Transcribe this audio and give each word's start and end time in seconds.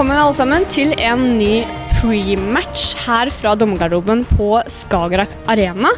Velkommen 0.00 0.16
alle 0.16 0.32
sammen 0.32 0.62
til 0.72 0.94
en 0.96 1.24
ny 1.36 1.58
pre-match 1.98 2.94
her 3.02 3.28
fra 3.36 3.50
dommergarderoben 3.52 4.22
på 4.30 4.46
Skagerrak 4.72 5.34
Arena. 5.44 5.90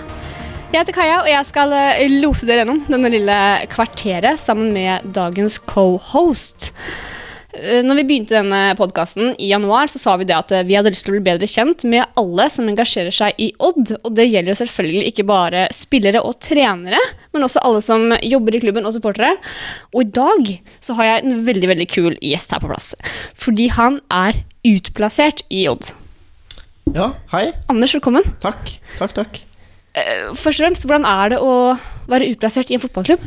Jeg 0.73 0.81
heter 0.81 0.97
Kaja, 0.97 1.21
og 1.21 1.29
jeg 1.31 1.47
skal 1.47 1.75
eh, 1.77 2.17
lose 2.25 2.49
dere 2.49 2.65
gjennom 2.65 2.81
denne 2.91 3.13
lille 3.15 3.37
kvarteret 3.71 4.43
sammen 4.43 4.73
med 4.75 5.07
dagens 5.15 5.61
co-host. 5.71 6.73
Eh, 7.53 7.83
Når 7.85 7.99
vi 8.01 8.05
begynte 8.09 8.37
denne 8.39 8.61
podkasten 8.79 9.35
i 9.37 9.51
januar, 9.51 9.91
så 9.93 10.01
sa 10.01 10.15
vi 10.17 10.25
det 10.29 10.37
at 10.37 10.53
eh, 10.57 10.63
vi 10.65 10.77
hadde 10.79 10.93
lyst 10.93 11.05
til 11.05 11.13
å 11.13 11.17
bli 11.19 11.25
bedre 11.27 11.49
kjent 11.51 11.85
med 11.89 12.07
alle 12.17 12.47
som 12.53 12.69
engasjerer 12.71 13.13
seg 13.13 13.37
i 13.43 13.51
Odd. 13.61 13.93
Og 14.03 14.15
det 14.17 14.29
gjelder 14.31 14.55
jo 14.55 14.59
selvfølgelig 14.63 15.11
ikke 15.13 15.27
bare 15.29 15.67
spillere 15.77 16.23
og 16.25 16.39
trenere, 16.45 17.01
men 17.35 17.45
også 17.45 17.61
alle 17.67 17.83
som 17.85 18.07
jobber 18.25 18.57
i 18.57 18.63
klubben 18.65 18.89
og 18.89 18.95
supportere. 18.97 19.35
Og 19.93 20.07
i 20.07 20.11
dag 20.17 20.53
så 20.81 20.97
har 20.97 21.11
jeg 21.11 21.25
en 21.27 21.43
veldig 21.49 21.71
veldig 21.75 21.89
kul 21.93 22.17
gjest 22.25 22.55
her 22.57 22.63
på 22.65 22.71
plass. 22.73 22.93
Fordi 23.37 23.69
han 23.77 24.01
er 24.13 24.41
utplassert 24.69 25.45
i 25.53 25.67
Odd. 25.71 25.91
Ja, 26.97 27.13
hei. 27.35 27.51
Anders, 27.71 27.93
velkommen. 27.95 28.25
Takk. 28.43 28.79
Takk, 28.99 29.13
takk. 29.17 29.43
Eh, 29.93 30.31
Først 30.33 30.57
og 30.63 30.65
fremst, 30.67 30.87
hvordan 30.89 31.05
er 31.09 31.35
det 31.35 31.43
å 31.45 31.53
være 32.09 32.31
utplassert 32.33 32.73
i 32.73 32.79
en 32.79 32.83
fotballklubb? 32.83 33.21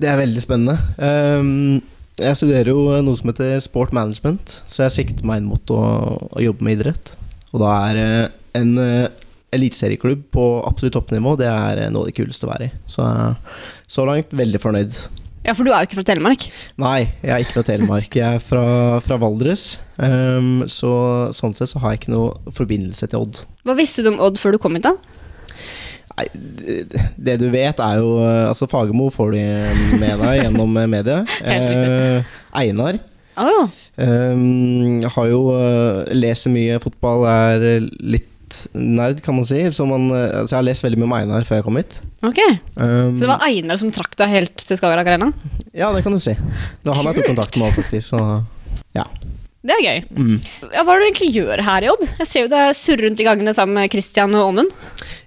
Det 0.00 0.08
er 0.08 0.20
veldig 0.20 0.40
spennende. 0.44 0.76
Ehm, 1.02 1.80
jeg 2.20 2.38
studerer 2.38 2.70
jo 2.72 3.00
noe 3.04 3.18
som 3.18 3.32
heter 3.32 3.58
sport 3.64 3.94
management, 3.96 4.60
så 4.70 4.86
jeg 4.86 4.96
sikter 4.98 5.26
meg 5.26 5.40
inn 5.40 5.50
mot 5.50 5.72
å, 5.74 5.80
å 6.30 6.44
jobbe 6.44 6.66
med 6.66 6.78
idrett. 6.78 7.14
Og 7.50 7.64
da 7.64 7.72
er 7.88 8.00
eh, 8.00 8.26
en 8.60 8.76
uh, 8.78 9.08
eliteserieklubb 9.54 10.26
på 10.34 10.44
absolutt 10.66 10.94
toppnivå 10.98 11.36
det 11.40 11.48
er 11.50 11.84
eh, 11.84 11.90
noe 11.92 12.04
av 12.04 12.10
det 12.10 12.16
kuleste 12.18 12.46
å 12.46 12.52
være 12.52 12.68
i. 12.68 12.74
Så 12.90 13.06
eh, 13.06 13.64
så 13.90 14.06
langt 14.06 14.34
veldig 14.36 14.60
fornøyd. 14.62 14.98
Ja, 15.40 15.54
for 15.56 15.64
du 15.64 15.72
er 15.72 15.82
jo 15.82 15.88
ikke 15.88 15.98
fra 16.02 16.06
Telemark. 16.10 16.44
Nei, 16.80 16.98
jeg 17.24 17.32
er 17.32 17.42
ikke 17.42 17.56
fra 17.56 17.66
Telemark. 17.70 18.16
Jeg 18.20 18.38
er 18.38 18.42
fra, 18.44 18.64
fra 19.00 19.16
Valdres. 19.22 19.78
Um, 19.96 20.66
så 20.68 20.92
sånn 21.36 21.56
sett 21.56 21.72
så 21.72 21.80
har 21.80 21.94
jeg 21.94 22.02
ikke 22.02 22.12
noe 22.12 22.52
forbindelse 22.54 23.08
til 23.08 23.24
Odd. 23.24 23.40
Hva 23.64 23.76
visste 23.78 24.04
du 24.04 24.10
om 24.12 24.20
Odd 24.20 24.36
før 24.40 24.54
du 24.54 24.60
kom 24.60 24.76
hit, 24.76 24.84
da? 24.84 24.92
Nei, 26.20 26.26
det- 27.16 27.38
du 27.40 27.46
vet 27.52 27.80
er 27.80 28.00
jo 28.00 28.18
eh, 28.20 28.48
Altså 28.50 28.68
Fagermo 28.68 29.08
får 29.12 29.32
du 29.32 29.38
med 30.00 30.20
deg 30.20 30.42
gjennom 30.44 30.76
eh, 30.76 30.90
media. 30.90 31.22
Eh, 31.40 32.22
Einar 32.54 32.98
oh. 33.40 33.68
eh, 33.96 35.08
har 35.14 35.30
jo 35.30 35.40
eh, 35.54 36.10
leser 36.16 36.52
mye 36.52 36.76
fotball, 36.82 37.24
er 37.30 37.64
eh, 37.76 37.88
litt 38.00 38.26
nerd, 38.74 39.20
kan 39.22 39.36
man 39.38 39.46
si. 39.46 39.62
Så 39.74 39.86
man, 39.88 40.08
eh, 40.10 40.40
altså 40.42 40.56
jeg 40.56 40.58
har 40.58 40.66
lest 40.68 40.84
veldig 40.86 41.00
mye 41.00 41.08
om 41.08 41.16
Einar 41.20 41.46
før 41.48 41.60
jeg 41.60 41.66
kom 41.68 41.78
hit. 41.80 41.98
Ok. 42.26 42.40
Um, 42.76 43.14
Så 43.16 43.24
det 43.24 43.30
var 43.30 43.44
Einar 43.46 43.80
som 43.80 43.92
trakk 43.94 44.16
deg 44.20 44.32
helt 44.34 44.64
til 44.66 44.80
Skagerrak 44.80 45.08
Arena? 45.08 45.30
Ja, 45.72 45.92
det 45.94 46.02
kan 46.04 46.14
du 46.16 46.20
si. 46.22 46.34
Det 46.34 46.90
var 46.90 46.98
han 46.98 47.10
jeg 47.10 47.20
tok 47.20 47.30
kontakt 47.32 47.60
med, 47.62 47.72
faktisk. 47.78 48.10
Så 48.12 48.20
ja. 48.98 49.06
Det 49.60 49.74
er 49.76 49.82
gøy. 49.84 49.98
Mm. 50.16 50.36
Ja, 50.72 50.82
hva 50.84 50.94
er 50.94 51.02
det 51.02 51.04
du 51.04 51.08
egentlig 51.10 51.32
gjør 51.36 51.62
her 51.66 51.84
i 51.84 51.90
Odd? 51.92 52.04
Jeg 52.22 52.28
ser 52.30 52.46
jo 52.46 52.52
deg 52.52 52.70
surre 52.78 53.04
rundt 53.06 53.20
i 53.20 53.26
gangene 53.26 53.52
sammen 53.56 53.76
med 53.76 53.92
Christian 53.92 54.34
og 54.38 54.50
Åmund. 54.54 54.70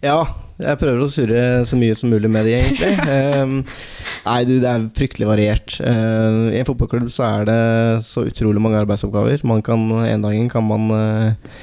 Ja, 0.04 0.24
jeg 0.64 0.80
prøver 0.82 1.04
å 1.04 1.12
surre 1.12 1.44
så 1.70 1.78
mye 1.80 1.98
som 2.00 2.12
mulig 2.14 2.32
med 2.32 2.48
de, 2.48 2.56
egentlig. 2.58 2.96
Um, 3.44 3.56
nei, 4.28 4.40
du, 4.50 4.56
det 4.64 4.72
er 4.72 4.90
fryktelig 4.98 5.30
variert. 5.30 5.78
Uh, 5.84 6.50
I 6.54 6.60
en 6.62 6.68
fotballklubb 6.70 7.12
så 7.14 7.28
er 7.30 7.48
det 7.52 7.62
så 8.08 8.26
utrolig 8.30 8.64
mange 8.64 8.82
arbeidsoppgaver. 8.82 9.46
Man 9.48 9.64
kan, 9.66 9.86
En 10.08 10.26
dagen 10.26 10.50
kan 10.52 10.66
man 10.68 10.90
uh, 10.92 11.56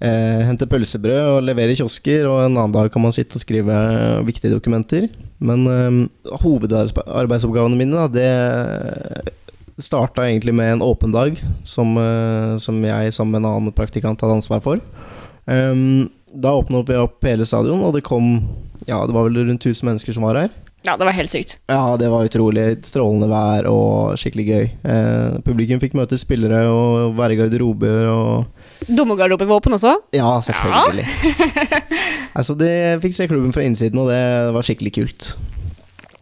eh, 0.00 0.44
hente 0.48 0.68
pølsebrød 0.68 1.20
og 1.36 1.42
levere 1.46 1.74
i 1.74 1.78
kiosker, 1.78 2.26
og 2.28 2.44
en 2.44 2.56
annen 2.56 2.74
dag 2.74 2.90
kan 2.92 3.04
man 3.04 3.14
sitte 3.16 3.38
og 3.38 3.44
skrive 3.44 3.76
viktige 4.28 4.54
dokumenter. 4.54 5.08
Men 5.40 5.66
eh, 5.68 6.36
hovedarbeidsoppgavene 6.42 7.78
mine, 7.78 7.96
da, 7.96 8.08
det 8.08 9.36
starta 9.80 10.26
egentlig 10.26 10.54
med 10.56 10.74
en 10.74 10.84
åpen 10.84 11.12
dag, 11.14 11.38
som, 11.64 11.96
eh, 11.96 12.56
som 12.60 12.80
jeg 12.84 13.14
sammen 13.16 13.36
med 13.36 13.44
en 13.44 13.52
annen 13.54 13.76
praktikant 13.76 14.20
hadde 14.20 14.40
ansvar 14.40 14.64
for. 14.64 14.82
Ehm, 15.50 16.10
da 16.32 16.54
åpna 16.54 16.82
vi 16.86 16.98
opp 17.00 17.24
hele 17.26 17.46
stadion, 17.46 17.82
og 17.82 17.94
det 17.96 18.06
kom 18.06 18.40
Ja, 18.86 19.04
det 19.06 19.14
var 19.14 19.26
vel 19.28 19.42
rundt 19.44 19.64
1000 19.66 19.86
mennesker 19.86 20.16
som 20.16 20.24
var 20.24 20.38
her. 20.38 20.50
Ja, 20.86 20.94
det 20.96 21.04
var 21.04 21.12
helt 21.12 21.28
sykt. 21.28 21.58
Ja, 21.68 21.96
det 22.00 22.08
var 22.08 22.24
utrolig. 22.24 22.78
Strålende 22.88 23.28
vær 23.28 23.66
og 23.68 24.16
skikkelig 24.16 24.46
gøy. 24.48 24.68
Eh, 24.88 25.34
publikum 25.44 25.80
fikk 25.82 25.92
møte 25.98 26.16
spillere 26.16 26.62
og 26.72 27.18
være 27.18 27.36
i 27.36 27.40
garderober 27.42 28.08
og 28.08 28.88
Dommergarderobevåpen 28.88 29.76
også. 29.76 29.92
Ja, 30.16 30.38
selvfølgelig. 30.40 31.04
altså, 32.38 32.56
det 32.56 32.72
fikk 33.02 33.18
se 33.18 33.28
klubben 33.28 33.52
fra 33.52 33.66
innsiden, 33.66 34.00
og 34.00 34.08
det 34.08 34.22
var 34.56 34.64
skikkelig 34.64 34.94
kult. 34.96 35.28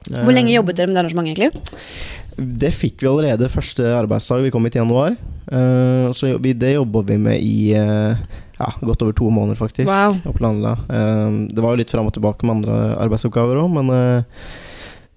Hvor 0.08 0.34
lenge 0.34 0.50
Eh, 0.50 0.56
jobbet 0.58 0.80
dere 0.80 0.90
med 0.90 0.98
det 0.98 1.04
arrangementet, 1.04 1.38
egentlig? 1.38 2.58
Det 2.58 2.72
fikk 2.74 3.02
vi 3.02 3.10
allerede 3.10 3.50
første 3.50 3.94
arbeidsdag 3.94 4.42
vi 4.42 4.50
kom 4.54 4.66
hit 4.66 4.74
i 4.74 4.82
januar. 4.82 5.14
Eh, 5.46 6.10
så 6.10 6.34
det 6.42 6.74
jobba 6.74 7.02
vi 7.06 7.16
med 7.22 7.38
i 7.38 7.74
eh, 7.78 8.18
ja, 8.58 8.70
godt 8.82 9.04
over 9.06 9.16
to 9.16 9.30
måneder, 9.30 9.58
faktisk. 9.58 9.90
Wow. 9.90 10.18
Og 10.28 10.38
planla. 10.38 10.76
Eh, 10.90 11.26
det 11.54 11.64
var 11.64 11.74
jo 11.74 11.82
litt 11.82 11.94
fram 11.94 12.10
og 12.10 12.14
tilbake 12.16 12.46
med 12.46 12.58
andre 12.58 12.78
arbeidsoppgaver 13.04 13.60
òg, 13.62 13.70
men 13.78 13.92
eh, 13.94 14.46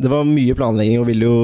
det 0.02 0.09
var 0.09 0.25
mye 0.25 0.57
planlegging, 0.57 1.02
og 1.02 1.07
ville 1.09 1.28
jo, 1.28 1.38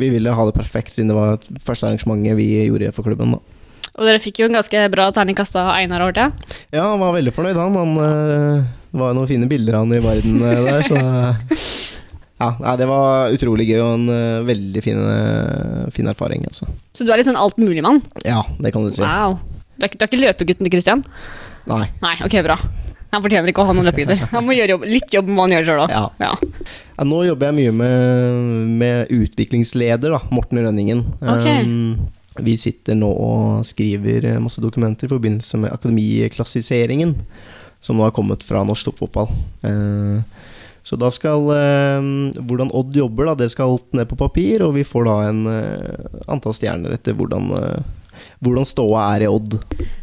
vi 0.00 0.10
ville 0.14 0.32
ha 0.32 0.48
det 0.48 0.56
perfekt 0.56 0.96
siden 0.96 1.12
det 1.12 1.18
var 1.18 1.38
første 1.64 1.88
arrangementet 1.88 2.38
vi 2.38 2.50
gjorde 2.68 2.92
for 2.96 3.08
klubben. 3.08 3.36
da. 3.36 3.58
Og 3.98 4.06
dere 4.06 4.22
fikk 4.22 4.42
jo 4.42 4.48
en 4.48 4.54
ganske 4.54 4.84
bra 4.92 5.08
terningkast 5.14 5.56
av 5.58 5.72
Einar 5.74 6.04
over 6.04 6.14
det. 6.14 6.28
Ja, 6.70 6.86
han 6.92 7.02
var 7.02 7.16
veldig 7.16 7.34
fornøyd, 7.34 7.58
han. 7.58 7.78
han 7.78 8.02
eh, 8.04 8.66
det 8.88 9.00
var 9.02 9.16
noen 9.16 9.28
fine 9.28 9.48
bilder 9.50 9.76
av 9.76 9.84
han 9.84 9.96
i 9.96 10.02
verden 10.04 10.42
eh, 10.44 10.66
der, 10.68 10.86
så 10.86 10.98
Ja, 12.38 12.52
nei, 12.62 12.72
det 12.78 12.86
var 12.86 13.32
utrolig 13.34 13.64
gøy 13.66 13.80
og 13.82 13.92
en 13.96 14.10
uh, 14.14 14.46
veldig 14.46 14.82
fin, 14.84 14.98
uh, 15.02 15.88
fin 15.90 16.06
erfaring, 16.06 16.44
altså. 16.46 16.68
Så 16.94 17.02
du 17.02 17.10
er 17.10 17.18
litt 17.18 17.26
sånn 17.26 17.38
altmuligmann? 17.38 17.98
Ja, 18.22 18.44
det 18.62 18.70
kan 18.70 18.86
du 18.86 18.92
si. 18.94 19.02
Wow. 19.02 19.40
Du 19.78 19.86
er, 19.86 19.88
ikke- 19.92 19.98
du 19.98 20.04
er 20.04 20.10
ikke 20.10 20.20
løpegutten 20.24 20.66
til 20.66 20.72
Christian? 20.74 21.04
Nei. 21.68 21.86
Nei, 22.02 22.14
ok, 22.24 22.34
bra. 22.42 22.56
Han 23.12 23.22
fortjener 23.24 23.48
ikke 23.48 23.62
å 23.62 23.66
ha 23.70 23.72
noen 23.72 23.86
løpegutter. 23.88 24.18
Han 24.34 24.44
må 24.44 24.52
gjøre 24.56 24.74
jobb, 24.74 24.82
litt 24.90 25.14
jobb 25.14 25.28
må 25.32 25.46
han 25.46 25.54
gjøre 25.54 25.64
sjøl 25.70 25.82
òg. 25.86 25.90
Ja. 25.94 26.04
Ja. 26.20 26.32
Ja, 26.98 27.04
nå 27.08 27.22
jobber 27.24 27.48
jeg 27.52 27.56
mye 27.56 27.72
med, 27.72 28.74
med 28.82 29.08
utviklingsleder, 29.14 30.10
da, 30.12 30.20
Morten 30.34 30.58
Rønningen. 30.60 31.04
Ok. 31.22 31.46
Um, 31.64 32.08
vi 32.44 32.56
sitter 32.60 32.94
nå 32.98 33.08
og 33.10 33.64
skriver 33.66 34.28
masse 34.42 34.60
dokumenter 34.62 35.08
i 35.08 35.12
forbindelse 35.14 35.58
med 35.62 35.72
akademiklassifiseringen, 35.74 37.14
som 37.80 37.96
nå 37.98 38.04
har 38.08 38.12
kommet 38.14 38.42
fra 38.46 38.64
norsk 38.66 38.90
toppfotball. 38.90 39.30
Uh, 39.64 40.20
så 40.88 40.96
da 40.96 41.10
skal 41.12 41.42
eh, 41.52 42.06
hvordan 42.48 42.70
Odd 42.72 42.94
jobber, 42.96 43.26
da, 43.28 43.34
det 43.42 43.50
skal 43.52 43.74
alt 43.74 43.92
ned 43.98 44.06
på 44.08 44.16
papir, 44.16 44.62
og 44.64 44.72
vi 44.78 44.86
får 44.88 45.04
da 45.04 45.16
en 45.28 45.40
eh, 45.52 46.06
antall 46.32 46.54
stjerner 46.56 46.94
etter 46.96 47.12
hvordan, 47.18 47.50
eh, 47.58 47.82
hvordan 48.44 48.66
ståa 48.68 49.04
er 49.16 49.24
i 49.26 49.30
Odd. 49.30 49.56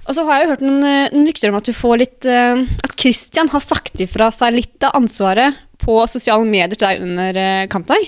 Og 0.05 0.13
så 0.15 0.25
har 0.27 0.37
jeg 0.39 0.45
jo 0.47 0.51
hørt 0.53 0.63
noen, 0.65 0.83
eh, 0.89 1.17
rykter 1.27 1.49
om 1.53 1.59
at 1.59 1.67
du 1.69 1.73
får 1.75 1.97
litt 2.01 2.25
eh, 2.29 2.63
At 2.85 2.93
Christian 2.99 3.49
har 3.53 3.63
sagt 3.63 3.99
ifra 4.03 4.31
seg 4.33 4.53
litt 4.57 4.83
av 4.87 4.95
ansvaret 4.99 5.57
på 5.81 5.97
sosiale 6.09 6.45
medier 6.47 6.73
til 6.77 6.87
deg 6.87 7.03
under 7.05 7.37
eh, 7.41 7.65
kampdag. 7.71 8.07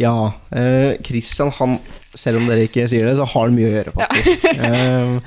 Ja, 0.00 0.14
eh, 0.54 0.94
Christian 1.06 1.50
han, 1.58 1.78
selv 2.14 2.40
om 2.40 2.46
dere 2.50 2.64
ikke 2.68 2.86
sier 2.90 3.06
det, 3.06 3.16
så 3.18 3.26
har 3.30 3.46
han 3.48 3.54
mye 3.56 3.68
å 3.68 3.74
gjøre, 3.76 3.92
faktisk. 3.98 4.46
Eh, 4.54 5.18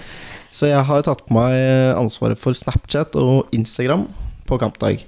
så 0.57 0.69
jeg 0.71 0.85
har 0.89 1.03
tatt 1.05 1.21
på 1.27 1.35
meg 1.35 1.53
ansvaret 1.99 2.39
for 2.39 2.55
Snapchat 2.57 3.13
og 3.19 3.51
Instagram 3.55 4.07
på 4.49 4.57
kampdag. 4.59 5.03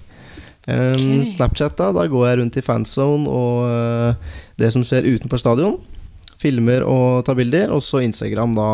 Eh, 0.70 0.94
Ok. 0.94 1.26
Snapchat, 1.32 1.74
da, 1.80 1.88
da 1.96 2.04
går 2.12 2.28
jeg 2.28 2.38
rundt 2.44 2.58
i 2.60 2.62
fanzone 2.62 3.26
og 3.26 4.28
det 4.60 4.70
som 4.76 4.84
skjer 4.86 5.08
utenfor 5.16 5.42
stadion. 5.42 5.80
Filmer 6.40 6.86
og 6.88 7.26
tar 7.28 7.38
bilder. 7.40 7.74
Og 7.76 7.84
så 7.86 8.04
Instagram 8.06 8.56
da 8.58 8.72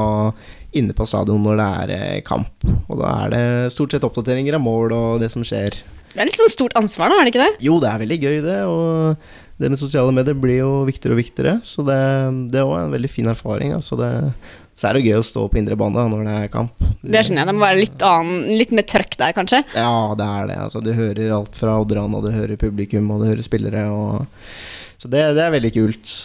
inne 0.76 0.96
på 0.96 1.08
stadion 1.08 1.44
når 1.46 1.60
det 1.60 1.68
er 1.82 1.94
eh, 1.96 2.24
kamp. 2.26 2.68
Og 2.86 3.00
da 3.00 3.12
er 3.26 3.34
det 3.34 3.74
stort 3.74 3.96
sett 3.96 4.06
oppdateringer 4.06 4.58
av 4.58 4.64
mål 4.66 4.96
og 4.96 5.24
det 5.24 5.32
som 5.34 5.46
skjer. 5.46 5.78
Det 6.16 6.22
er 6.24 6.30
litt 6.30 6.40
sånn 6.40 6.52
stort 6.54 6.76
ansvar, 6.80 7.12
da, 7.12 7.18
er 7.20 7.28
det 7.28 7.34
ikke 7.34 7.44
det? 7.44 7.64
Jo, 7.66 7.80
det 7.84 7.90
er 7.92 8.00
veldig 8.00 8.18
gøy, 8.22 8.36
det. 8.46 8.60
Og 8.72 9.58
det 9.60 9.72
med 9.72 9.80
sosiale 9.80 10.14
medier 10.16 10.38
blir 10.40 10.62
jo 10.62 10.70
viktigere 10.88 11.16
og 11.16 11.20
viktigere. 11.20 11.56
Så 11.68 11.84
det, 11.88 11.98
det 12.54 12.62
er 12.62 12.70
òg 12.70 12.86
en 12.86 12.94
veldig 12.96 13.12
fin 13.12 13.28
erfaring. 13.32 13.74
Altså 13.76 13.98
det, 14.00 14.12
så 14.80 14.90
er 14.90 14.98
det 14.98 15.10
gøy 15.10 15.18
å 15.20 15.26
stå 15.28 15.44
på 15.52 15.60
indre 15.60 15.78
bane 15.80 16.06
når 16.12 16.24
det 16.28 16.36
er 16.40 16.54
kamp. 16.54 16.86
Det 17.02 17.24
skjønner 17.24 17.44
jeg. 17.44 17.50
Det 17.50 17.56
må 17.56 17.66
være 17.66 17.82
litt, 17.82 18.06
annen, 18.08 18.46
litt 18.60 18.72
mer 18.76 18.88
trøkk 18.92 19.20
der, 19.22 19.36
kanskje. 19.36 19.62
Ja, 19.76 19.92
det 20.20 20.30
er 20.40 20.50
det. 20.52 20.58
Altså, 20.68 20.84
du 20.84 20.92
hører 20.96 21.36
alt 21.38 21.60
fra 21.60 21.76
Odran, 21.84 22.16
og 22.16 22.24
du 22.28 22.32
hører 22.36 22.60
publikum, 22.60 23.12
og 23.16 23.24
du 23.24 23.30
hører 23.30 23.44
spillere. 23.46 23.86
Og... 23.92 24.48
Så 25.00 25.12
det, 25.12 25.24
det 25.36 25.44
er 25.46 25.56
veldig 25.56 25.74
kult. 25.76 26.16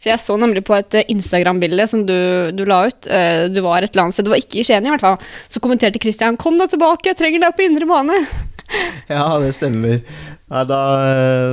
For 0.00 0.10
jeg 0.12 0.22
så 0.22 0.36
nemlig 0.40 0.62
på 0.66 0.74
et 0.76 0.94
eh, 1.00 1.06
Instagram-bilde 1.14 1.86
som 1.90 2.02
du, 2.08 2.16
du 2.56 2.64
la 2.68 2.82
ut. 2.90 3.06
Eh, 3.10 3.46
Du 3.52 3.60
var 3.64 3.82
et 3.82 3.90
eller 3.92 4.06
annet 4.06 4.16
sted, 4.16 4.26
du 4.26 4.32
var 4.34 4.42
ikke 4.42 4.60
i 4.60 4.66
Skien 4.66 4.84
i 4.86 4.92
hvert 4.92 5.04
fall. 5.04 5.16
Så 5.48 5.60
kommenterte 5.64 6.00
Christian 6.02 6.36
'Kom 6.36 6.58
deg 6.60 6.70
tilbake, 6.74 7.06
jeg 7.10 7.16
trenger 7.20 7.40
deg 7.46 7.56
på 7.56 7.66
indre 7.68 7.88
bane'. 7.88 8.20
Ja, 9.08 9.38
det 9.38 9.52
stemmer. 9.54 10.00
Nei, 10.50 10.62
da, 10.66 10.78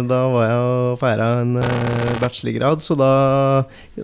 da 0.10 0.20
var 0.34 0.44
jeg 0.48 0.58
og 0.58 0.96
feira 1.02 1.28
en 1.44 1.58
eh, 1.62 2.14
bachelorgrad, 2.22 2.82
så 2.82 2.98
da 2.98 3.10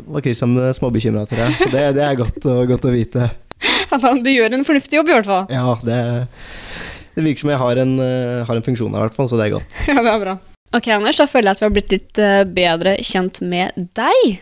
var 0.05 0.21
Christian 0.25 0.53
småbekymra, 0.77 1.25
tror 1.29 1.41
jeg. 1.41 1.55
Så 1.57 1.69
det, 1.73 1.83
det 1.97 2.03
er 2.05 2.19
godt, 2.19 2.37
godt 2.69 2.85
å 2.85 2.93
vite. 2.93 3.31
At 3.93 4.05
Du 4.23 4.29
gjør 4.29 4.53
en 4.53 4.65
fornuftig 4.67 4.99
jobb, 5.01 5.09
i 5.09 5.15
hvert 5.17 5.29
fall. 5.29 5.49
Ja, 5.49 5.73
det, 5.81 5.97
det 7.17 7.25
virker 7.25 7.41
som 7.47 7.49
jeg 7.55 7.61
har 7.65 7.81
en, 7.81 7.95
eh, 8.05 8.45
har 8.45 8.55
en 8.61 8.65
funksjon 8.69 8.93
her, 8.93 9.01
i 9.01 9.07
hvert 9.09 9.17
fall, 9.17 9.29
så 9.31 9.41
det 9.41 9.49
er 9.49 9.55
godt. 9.57 9.77
Ja, 9.89 9.97
det 10.05 10.13
er 10.13 10.23
bra. 10.27 10.37
Ok, 10.75 10.91
Anders, 10.93 11.17
da 11.17 11.25
føler 11.29 11.49
jeg 11.49 11.57
at 11.57 11.61
vi 11.61 11.65
har 11.65 11.73
blitt 11.73 11.93
litt 11.95 12.21
eh, 12.21 12.43
bedre 12.45 12.95
kjent 13.05 13.41
med 13.41 13.89
deg. 13.97 14.39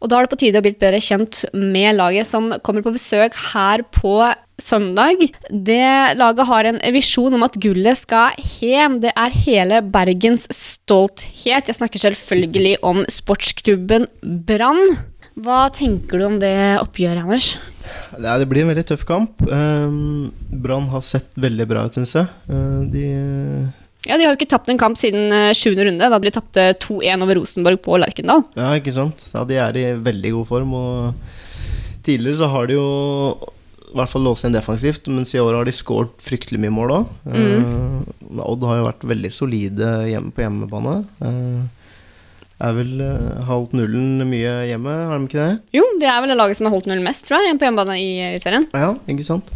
Og 0.00 0.08
da 0.10 0.18
er 0.18 0.26
det 0.26 0.32
på 0.32 0.38
tide 0.40 0.60
å 0.60 0.64
bli 0.64 0.72
bedre 0.80 1.00
kjent 1.04 1.44
med 1.54 1.98
laget 1.98 2.26
som 2.26 2.48
kommer 2.64 2.82
på 2.82 2.94
besøk 2.94 3.36
her 3.52 3.84
på 3.94 4.14
søndag. 4.60 5.22
Det 5.50 6.16
laget 6.18 6.48
har 6.48 6.68
en 6.68 6.80
visjon 6.94 7.36
om 7.36 7.44
at 7.46 7.58
gullet 7.60 8.00
skal 8.00 8.36
hjem. 8.58 8.98
Det 9.04 9.12
er 9.14 9.38
hele 9.44 9.80
Bergens 9.84 10.48
stolthet. 10.54 11.68
Jeg 11.68 11.78
snakker 11.78 12.02
selvfølgelig 12.02 12.78
om 12.86 13.04
sportsklubben 13.12 14.08
Brann. 14.24 14.96
Hva 15.40 15.68
tenker 15.72 16.20
du 16.20 16.26
om 16.26 16.40
det 16.42 16.56
oppgjøret, 16.80 17.22
Anders? 17.22 17.54
Ja, 18.18 18.36
det 18.40 18.48
blir 18.50 18.64
en 18.64 18.72
veldig 18.72 18.88
tøff 18.90 19.06
kamp. 19.08 19.40
Um, 19.46 20.32
Brann 20.50 20.90
har 20.92 21.04
sett 21.06 21.30
veldig 21.40 21.68
bra 21.70 21.86
ut, 21.86 21.96
syns 21.96 22.16
jeg. 22.18 22.28
Uh, 22.50 22.82
de 22.90 23.04
ja, 24.08 24.16
De 24.16 24.24
har 24.24 24.32
jo 24.32 24.38
ikke 24.38 24.48
tapt 24.48 24.70
en 24.72 24.80
kamp 24.80 24.96
siden 25.00 25.28
uh, 25.34 25.52
sjuende 25.56 25.84
runde, 25.88 26.10
da 26.12 26.18
de 26.22 26.32
tapte 26.32 26.66
2-1 26.80 27.24
over 27.26 27.40
Rosenborg 27.40 27.80
på 27.84 27.98
Lerkendal. 28.00 28.46
Ja, 28.56 28.72
ikke 28.78 28.94
sant. 28.96 29.26
Ja, 29.34 29.44
De 29.48 29.58
er 29.60 29.76
i 29.76 29.86
veldig 30.00 30.34
god 30.38 30.48
form. 30.48 30.76
Og 30.78 32.06
tidligere 32.06 32.40
så 32.40 32.48
har 32.52 32.70
de 32.70 32.78
jo 32.78 32.86
i 33.90 33.98
hvert 33.98 34.10
fall 34.12 34.22
låst 34.22 34.46
inn 34.46 34.54
defensivt, 34.54 35.08
mens 35.10 35.34
i 35.34 35.40
år 35.42 35.56
har 35.58 35.66
de 35.66 35.74
skåret 35.74 36.14
fryktelig 36.22 36.60
mye 36.62 36.72
mål 36.74 36.94
òg. 37.00 37.12
Mm. 37.26 37.68
Uh, 38.30 38.42
Odd 38.46 38.64
har 38.68 38.80
jo 38.80 38.86
vært 38.86 39.06
veldig 39.12 39.32
solide 39.34 39.90
hjemme 40.08 40.32
på 40.34 40.44
hjemmebane. 40.44 40.96
Uh, 41.18 41.66
er 42.60 42.76
vel 42.76 43.02
uh, 43.02 43.40
holdt 43.48 43.74
nullen 43.76 44.22
mye 44.30 44.54
hjemme, 44.70 44.94
har 45.10 45.18
de 45.18 45.28
ikke 45.28 45.42
det? 45.42 45.76
Jo, 45.80 45.84
det 46.00 46.08
er 46.08 46.20
vel 46.22 46.32
det 46.32 46.38
laget 46.38 46.60
som 46.60 46.68
har 46.68 46.76
holdt 46.76 46.90
nullen 46.90 47.06
mest, 47.06 47.26
tror 47.26 47.42
jeg, 47.42 47.58
på 47.58 47.66
hjemmebane 47.66 47.98
i 47.98 48.10
serien. 48.42 48.68
Ja, 48.76 48.94
ikke 49.10 49.26
sant. 49.26 49.50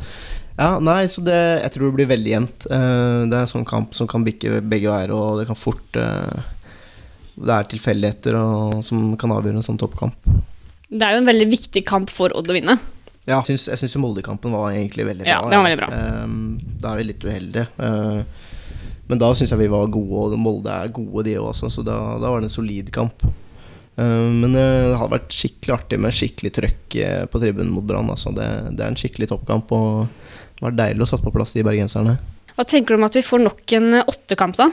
Ja, 0.55 0.77
nei, 0.79 1.09
så 1.11 1.23
det, 1.27 1.37
jeg 1.65 1.75
tror 1.75 1.89
det 1.89 1.97
blir 1.99 2.11
veldig 2.13 2.31
jevnt. 2.31 2.67
Uh, 2.71 3.27
det 3.27 3.35
er 3.35 3.43
en 3.43 3.51
sånn 3.51 3.67
kamp 3.67 3.95
som 3.97 4.09
kan 4.11 4.25
bikke 4.27 4.61
begge 4.63 4.91
veier, 4.91 5.11
og 5.15 5.41
det 5.41 5.49
kan 5.49 5.59
fort 5.59 5.99
uh, 5.99 6.51
Det 7.35 7.51
er 7.51 7.71
tilfeldigheter 7.73 8.39
som 8.87 9.17
kan 9.19 9.35
avgjøre 9.35 9.59
en 9.59 9.67
sånn 9.67 9.81
toppkamp. 9.81 10.29
Det 10.87 11.03
er 11.03 11.17
jo 11.17 11.25
en 11.25 11.31
veldig 11.31 11.49
viktig 11.51 11.83
kamp 11.89 12.13
for 12.13 12.35
Odd 12.39 12.53
å 12.53 12.55
vinne. 12.55 12.79
Ja, 13.27 13.41
jeg 13.49 13.59
syns, 13.59 13.97
Molde-kampen 13.99 14.53
var 14.55 14.71
egentlig 14.71 15.09
veldig 15.09 15.25
bra. 15.25 15.33
Ja, 15.33 15.41
det 15.49 15.59
var 15.59 15.67
veldig 15.67 15.81
bra. 15.81 15.89
Uh, 15.91 16.75
da 16.83 16.93
er 16.93 17.01
vi 17.01 17.09
litt 17.11 17.25
uheldige. 17.25 17.67
men 19.09 19.21
da 19.21 19.33
syns 19.35 19.51
jeg 19.51 19.65
vi 19.65 19.73
var 19.73 19.91
gode, 19.91 20.37
og 20.37 20.39
Molde 20.39 20.71
er 20.71 20.93
gode, 20.95 21.27
de 21.27 21.41
òg, 21.41 21.51
så 21.59 21.83
da, 21.83 21.97
da, 22.23 22.29
var 22.29 22.39
det 22.39 22.53
en 22.53 22.61
solid 22.63 22.95
kamp. 22.95 23.27
men 23.97 24.55
det 24.55 24.63
hadde 24.99 25.13
vært 25.13 25.35
skikkelig 25.35 25.75
artig 25.75 25.99
med 26.03 26.15
skikkelig 26.15 26.51
trøkk 26.55 26.97
på 27.31 27.43
tribunen 27.43 27.75
mot 27.75 27.87
Brann. 27.87 28.11
Altså. 28.15 28.31
Det, 28.35 28.47
det, 28.71 28.83
er 28.85 28.93
en 28.93 28.99
skikkelig 28.99 29.33
toppkamp. 29.33 29.75
Og 29.75 30.24
det 30.55 30.67
var 30.67 30.77
deilig 30.79 31.05
å 31.05 31.11
satt 31.11 31.25
på 31.25 31.33
plass 31.35 31.55
de 31.57 31.65
bergenserne. 31.67 32.17
Hva 32.55 32.67
tenker 32.69 32.95
du 32.95 33.01
om 33.01 33.07
at 33.09 33.17
vi 33.19 33.25
får 33.27 33.43
nok 33.43 33.77
en 33.79 33.89
eh, 33.99 34.11
åttekamp, 34.11 34.59
da? 34.61 34.71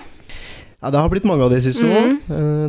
Ja, 0.81 0.89
Det 0.89 0.97
har 0.97 1.09
blitt 1.13 1.27
mange 1.29 1.45
av 1.45 1.51
de 1.53 1.59
siste 1.61 1.85
mm. 1.85 1.93
år. 1.97 2.13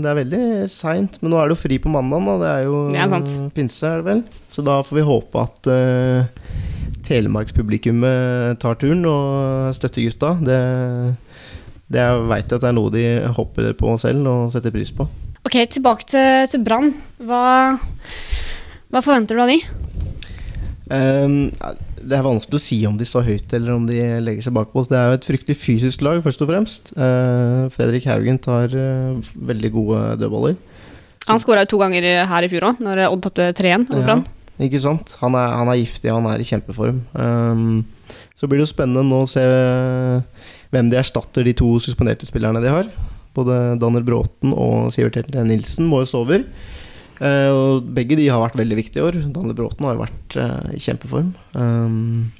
Det 0.04 0.08
er 0.10 0.18
veldig 0.18 0.42
seint, 0.68 1.14
men 1.22 1.32
nå 1.32 1.38
er 1.40 1.48
det 1.48 1.54
jo 1.56 1.62
fri 1.62 1.78
på 1.80 1.92
mandag. 1.92 2.26
Det 2.42 2.50
er 2.50 2.66
jo 2.66 2.80
det 2.92 3.00
er 3.00 3.46
pinse, 3.56 3.88
er 3.88 4.02
det 4.02 4.08
vel. 4.10 4.20
Så 4.52 4.64
da 4.66 4.82
får 4.84 4.98
vi 4.98 5.04
håpe 5.08 5.40
at 5.40 5.70
uh, 5.72 6.50
Telemarkspublikummet 7.08 8.60
tar 8.60 8.76
turen 8.80 9.00
og 9.08 9.72
støtter 9.78 10.04
gutta. 10.04 10.34
Det, 10.44 10.58
det 11.96 12.04
veit 12.28 12.52
jeg 12.52 12.60
at 12.60 12.66
det 12.66 12.70
er 12.70 12.76
noe 12.76 12.92
de 12.92 13.06
hopper 13.38 13.72
på 13.80 13.96
selv 14.04 14.28
og 14.28 14.52
setter 14.52 14.74
pris 14.74 14.92
på. 14.92 15.08
Ok, 15.42 15.56
tilbake 15.72 16.06
til, 16.12 16.44
til 16.52 16.62
Brann. 16.68 16.92
Hva, 17.24 17.44
hva 18.92 19.02
forventer 19.02 19.40
du 19.40 19.42
av 19.42 19.50
de? 19.50 19.58
Um, 20.92 21.48
det 22.02 22.16
er 22.18 22.24
vanskelig 22.26 22.58
å 22.58 22.62
si 22.62 22.78
om 22.88 22.98
de 22.98 23.06
står 23.06 23.24
høyt 23.26 23.54
eller 23.56 23.76
om 23.76 23.86
de 23.88 23.98
legger 24.24 24.46
seg 24.46 24.56
bakpå. 24.56 24.84
Det 24.90 24.98
er 24.98 25.08
jo 25.10 25.18
et 25.18 25.28
fryktelig 25.28 25.56
fysisk 25.58 26.04
lag, 26.06 26.20
først 26.24 26.44
og 26.44 26.50
fremst. 26.50 26.92
Uh, 26.96 27.70
Fredrik 27.74 28.06
Haugen 28.10 28.40
tar 28.42 28.74
uh, 28.74 29.32
veldig 29.52 29.72
gode 29.74 30.02
dødballer. 30.22 30.58
Han 31.28 31.40
skåra 31.42 31.64
to 31.70 31.78
ganger 31.78 32.24
her 32.26 32.44
i 32.44 32.50
fjor 32.50 32.72
òg, 32.72 32.82
når 32.82 33.04
Odd 33.06 33.22
tapte 33.28 33.52
3-1 33.58 33.86
over 33.92 34.06
Brann. 34.08 34.24
Ja, 34.26 34.66
ikke 34.66 34.82
sant. 34.82 35.14
Han 35.22 35.36
er, 35.38 35.54
han 35.54 35.70
er, 35.70 35.78
giftig, 35.80 36.10
han 36.10 36.26
er 36.30 36.42
i 36.42 36.46
kjempeform. 36.46 36.98
Um, 37.14 37.84
så 38.38 38.48
blir 38.50 38.58
det 38.58 38.66
jo 38.66 38.72
spennende 38.74 39.06
nå 39.06 39.22
å 39.24 39.30
se 39.30 39.44
hvem 40.72 40.90
de 40.90 40.98
erstatter 40.98 41.46
de 41.46 41.54
to 41.56 41.68
suspenderte 41.82 42.26
spillerne 42.28 42.62
de 42.64 42.72
har. 42.72 42.90
Både 43.36 43.76
Danner 43.80 44.04
Bråten 44.04 44.52
og 44.52 44.90
Sivert 44.94 45.20
Helte 45.20 45.44
Nilsen 45.46 45.86
må 45.88 46.02
jo 46.02 46.10
stå 46.10 46.24
over. 46.26 46.44
Uh, 47.22 47.50
og 47.54 47.90
begge 47.94 48.16
de 48.18 48.26
har 48.26 48.42
vært 48.42 48.58
veldig 48.58 48.76
viktige 48.80 49.02
i 49.02 49.06
år. 49.06 49.20
Daniel 49.30 49.54
Bråten 49.54 49.86
har 49.86 49.94
jo 49.94 50.02
vært 50.02 50.36
uh, 50.42 50.72
i 50.74 50.80
kjempeform. 50.82 51.28
Um, 51.54 52.32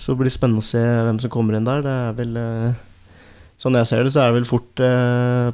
så 0.00 0.14
det 0.14 0.22
blir 0.22 0.32
spennende 0.32 0.64
å 0.64 0.66
se 0.66 0.80
hvem 0.80 1.18
som 1.20 1.32
kommer 1.32 1.58
inn 1.58 1.68
der. 1.68 1.82
Det 1.84 1.96
er 2.06 2.16
vel 2.20 2.38
uh, 2.40 2.84
Sånn 3.56 3.72
jeg 3.72 3.88
ser 3.88 4.02
det, 4.04 4.10
så 4.12 4.20
er 4.20 4.28
det 4.28 4.36
vel 4.42 4.44
fort 4.44 4.80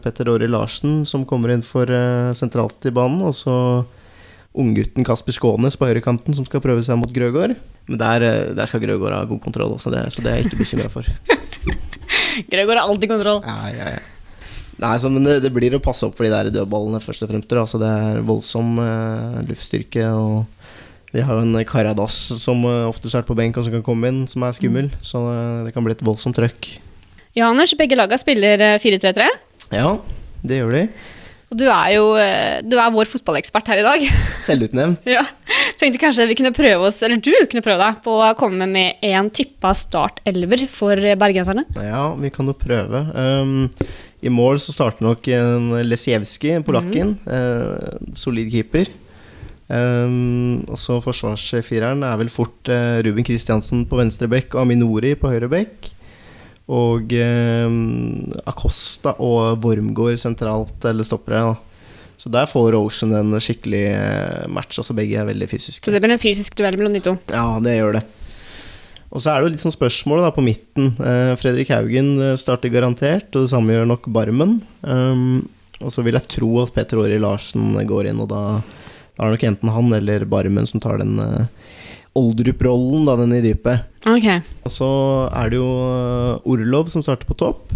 Petter 0.02 0.26
Åri 0.26 0.48
Larsen 0.50 1.04
som 1.06 1.22
kommer 1.22 1.52
inn 1.54 1.60
for 1.62 1.86
sentralt 2.34 2.88
i 2.90 2.90
banen. 2.90 3.20
Og 3.28 3.36
så 3.38 3.54
unggutten 4.58 5.06
Kasper 5.06 5.36
Skånes 5.36 5.78
på 5.78 5.86
høyrekanten 5.86 6.34
som 6.34 6.48
skal 6.48 6.64
prøve 6.64 6.82
seg 6.82 6.98
mot 6.98 7.12
Grøgaard. 7.14 7.54
Men 7.86 8.00
der, 8.00 8.24
der 8.58 8.66
skal 8.66 8.82
Grøgaard 8.82 9.14
ha 9.14 9.22
god 9.30 9.38
kontroll 9.44 9.76
også, 9.76 9.94
det, 9.94 10.02
så 10.10 10.24
det 10.26 10.32
er 10.32 10.40
jeg 10.40 10.50
ikke 10.50 10.64
bekymra 10.64 10.90
for. 10.90 11.06
Grøgaard 12.50 12.82
har 12.82 12.90
alltid 12.90 13.14
kontroll. 13.14 13.38
Ja, 13.46 13.70
ja, 13.70 13.94
ja. 13.94 14.02
Nei, 14.82 14.96
så, 14.99 15.11
men 15.12 15.26
det, 15.26 15.38
det, 15.44 15.52
blir 15.55 15.76
å 15.76 15.82
passe 15.82 16.06
opp 16.06 16.17
for 16.19 16.26
de 16.26 16.32
der 16.32 16.50
dødballene 16.50 16.99
først 17.02 17.23
og 17.23 17.31
fremst. 17.31 17.52
Altså, 17.55 17.79
det 17.79 17.90
er 17.90 18.25
voldsom 18.26 18.75
uh, 18.82 19.38
luftstyrke. 19.46 20.08
Og 20.11 21.14
de 21.14 21.23
har 21.23 21.38
jo 21.38 21.44
en 21.46 21.62
Karadas 21.69 22.19
som 22.43 22.64
uh, 22.67 22.88
oftest 22.90 23.19
er 23.19 23.26
på 23.29 23.38
benk 23.38 23.61
og 23.61 23.69
som 23.69 23.76
kan 23.76 23.87
komme 23.87 24.11
inn, 24.11 24.25
som 24.31 24.43
er 24.43 24.58
skummel. 24.58 24.90
Mm. 24.90 25.06
Så 25.06 25.23
uh, 25.23 25.62
det 25.69 25.75
kan 25.76 25.87
bli 25.87 25.94
et 25.94 26.05
voldsomt 26.06 26.38
trøkk. 26.38 26.75
Ja, 27.38 27.46
Anders, 27.49 27.76
begge 27.79 27.96
laga 27.96 28.19
spiller 28.20 28.61
4-3-3. 28.82 29.31
Ja, 29.73 29.96
det 30.43 30.58
gjør 30.58 30.75
de. 30.75 30.87
Og 31.52 31.58
du 31.61 31.67
er 31.69 31.88
jo 31.93 32.05
du 32.64 32.75
er 32.81 32.93
vår 32.93 33.08
fotballekspert 33.12 33.67
her 33.69 33.81
i 33.81 33.84
dag. 33.84 34.05
Selvutnevnt. 34.49 35.05
ja. 35.08 35.23
Tenkte 35.81 36.00
kanskje 36.00 36.26
vi 36.31 36.37
kunne 36.38 36.52
prøve 36.56 36.88
oss, 36.88 37.00
eller 37.05 37.20
du 37.20 37.32
kunne 37.50 37.62
prøve 37.64 37.81
deg 37.81 38.00
på 38.05 38.14
å 38.25 38.31
komme 38.38 38.69
med 38.69 39.05
en 39.05 39.29
tippa 39.34 39.73
startelver 39.76 40.64
for 40.70 40.96
bergenserne? 41.20 41.64
Ja, 41.76 42.06
vi 42.20 42.32
kan 42.32 42.49
jo 42.49 42.56
prøve. 42.56 43.05
Um, 43.12 43.69
i 44.22 44.30
mål 44.30 44.60
så 44.62 44.74
starter 44.74 45.02
nok 45.04 45.26
en 45.34 45.72
Lesjevskij, 45.82 46.60
polakken. 46.66 47.16
Mm. 47.24 47.32
Eh, 47.34 48.12
solid 48.19 48.50
keeper. 48.52 48.90
Um, 49.72 50.66
og 50.69 50.76
så 50.76 50.98
forsvarsfireren 51.00 52.02
er 52.04 52.19
vel 52.20 52.29
fort 52.29 52.69
eh, 52.69 52.98
Ruben 53.06 53.24
Kristiansen 53.24 53.86
på 53.88 53.96
venstre 53.96 54.29
bekk 54.29 54.52
og 54.52 54.67
Aminori 54.67 55.14
på 55.17 55.31
høyre 55.32 55.48
bekk. 55.48 55.88
Og 56.72 57.14
eh, 57.17 57.76
Acosta 58.52 59.17
og 59.19 59.64
Wormgård 59.64 60.20
sentralt, 60.20 60.76
eller 60.88 61.08
stoppere. 61.08 61.43
Da. 61.48 62.17
Så 62.22 62.31
der 62.31 62.46
får 62.46 62.76
Ocean 62.79 63.17
en 63.19 63.34
skikkelig 63.43 63.86
uh, 63.96 64.50
match. 64.52 64.79
Også 64.79 64.94
begge 64.94 65.19
er 65.19 65.26
veldig 65.26 65.48
fysiske. 65.50 65.82
Så 65.82 65.94
det 65.94 65.98
blir 66.05 66.14
en 66.14 66.22
fysisk 66.22 66.55
duell 66.58 66.76
mellom 66.79 66.94
de 66.94 67.02
to? 67.02 67.17
Ja, 67.32 67.56
det 67.64 67.81
gjør 67.81 67.98
det. 67.98 68.05
Og 69.12 69.20
så 69.20 69.28
er 69.28 69.40
det 69.40 69.48
jo 69.48 69.52
litt 69.54 69.64
sånn 69.64 69.74
spørsmål 69.74 70.22
da, 70.24 70.31
på 70.32 70.44
midten. 70.44 70.92
Eh, 70.96 71.34
Fredrik 71.40 71.72
Haugen 71.74 72.14
eh, 72.16 72.38
starter 72.40 72.72
garantert, 72.72 73.28
og 73.34 73.44
det 73.44 73.52
samme 73.52 73.74
gjør 73.74 73.90
nok 73.90 74.08
Barmen. 74.12 74.56
Um, 74.81 75.42
og 75.82 75.92
så 75.92 76.04
vil 76.06 76.16
jeg 76.16 76.31
tro 76.38 76.48
at 76.62 76.72
Peter 76.72 77.00
Åri 77.02 77.19
Larsen 77.20 77.74
går 77.88 78.08
inn, 78.08 78.22
og 78.22 78.31
da, 78.32 78.62
da 79.12 79.20
er 79.20 79.28
det 79.28 79.36
nok 79.36 79.46
enten 79.50 79.74
han 79.76 79.96
eller 79.98 80.24
Barmen 80.31 80.69
som 80.70 80.81
tar 80.81 81.02
den 81.02 81.20
uh, 81.20 81.44
Oldrup-rollen, 82.16 83.04
da, 83.08 83.19
den 83.20 83.36
i 83.36 83.44
dypet. 83.44 83.84
Okay. 84.08 84.40
Og 84.64 84.72
så 84.72 84.90
er 85.28 85.52
det 85.52 85.60
jo 85.60 85.69
uh, 85.69 86.48
Orlov 86.48 86.88
som 86.92 87.04
starter 87.04 87.28
på 87.28 87.36
topp. 87.44 87.72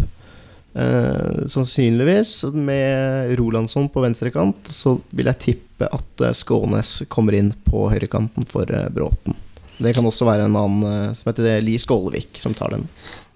Uh, 0.77 1.45
sannsynligvis 1.49 2.43
med 2.53 3.33
Rolandsson 3.37 3.89
på 3.93 4.01
venstrekant. 4.01 4.73
Så 4.73 4.97
vil 5.13 5.29
jeg 5.29 5.43
tippe 5.51 5.89
at 5.93 6.25
uh, 6.25 6.33
Skånes 6.37 7.03
kommer 7.13 7.37
inn 7.37 7.53
på 7.69 7.91
høyrekanten 7.93 8.49
for 8.49 8.73
Bråten. 8.93 9.37
Det 9.77 9.93
kan 9.93 10.05
også 10.09 10.25
være 10.25 10.47
en 10.47 10.57
annen 10.57 10.85
eh, 10.89 11.15
som 11.17 11.29
heter 11.29 11.61
Li 11.65 11.77
Skålevik, 11.81 12.39
som 12.41 12.55
tar 12.57 12.73
den. 12.73 12.87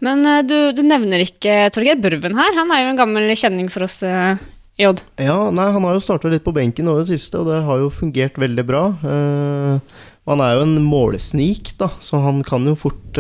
Men 0.01 0.25
uh, 0.25 0.39
du, 0.45 0.74
du, 0.74 0.81
nevner 0.86 1.21
ikke 1.21 1.69
Torgeir 1.74 2.00
Børven 2.01 2.38
her. 2.38 2.55
Han 2.57 2.74
er 2.74 2.86
jo 2.86 2.93
en 2.93 3.01
gammel 3.01 3.29
kjenning 3.38 3.69
for 3.74 3.86
oss 3.86 4.00
uh, 4.01 4.33
i 4.81 4.88
Odd. 4.89 5.03
Ja, 5.21 5.38
nei, 5.53 5.67
han 5.75 5.86
har 5.86 5.98
jo 5.98 6.01
starta 6.01 6.31
litt 6.31 6.45
på 6.45 6.55
benken 6.55 6.89
nå 6.89 6.98
i 6.98 7.03
det 7.03 7.12
siste, 7.13 7.41
og 7.41 7.51
det 7.51 7.62
har 7.67 7.83
jo 7.83 7.91
fungert 7.93 8.39
veldig 8.41 8.65
bra. 8.65 8.88
Uh, 9.05 10.01
han 10.29 10.41
er 10.41 10.57
jo 10.57 10.65
en 10.65 10.75
målsnik, 10.86 11.75
da, 11.81 11.91
så 12.01 12.21
han 12.24 12.41
kan 12.45 12.65
jo 12.69 12.75
fort 12.77 13.17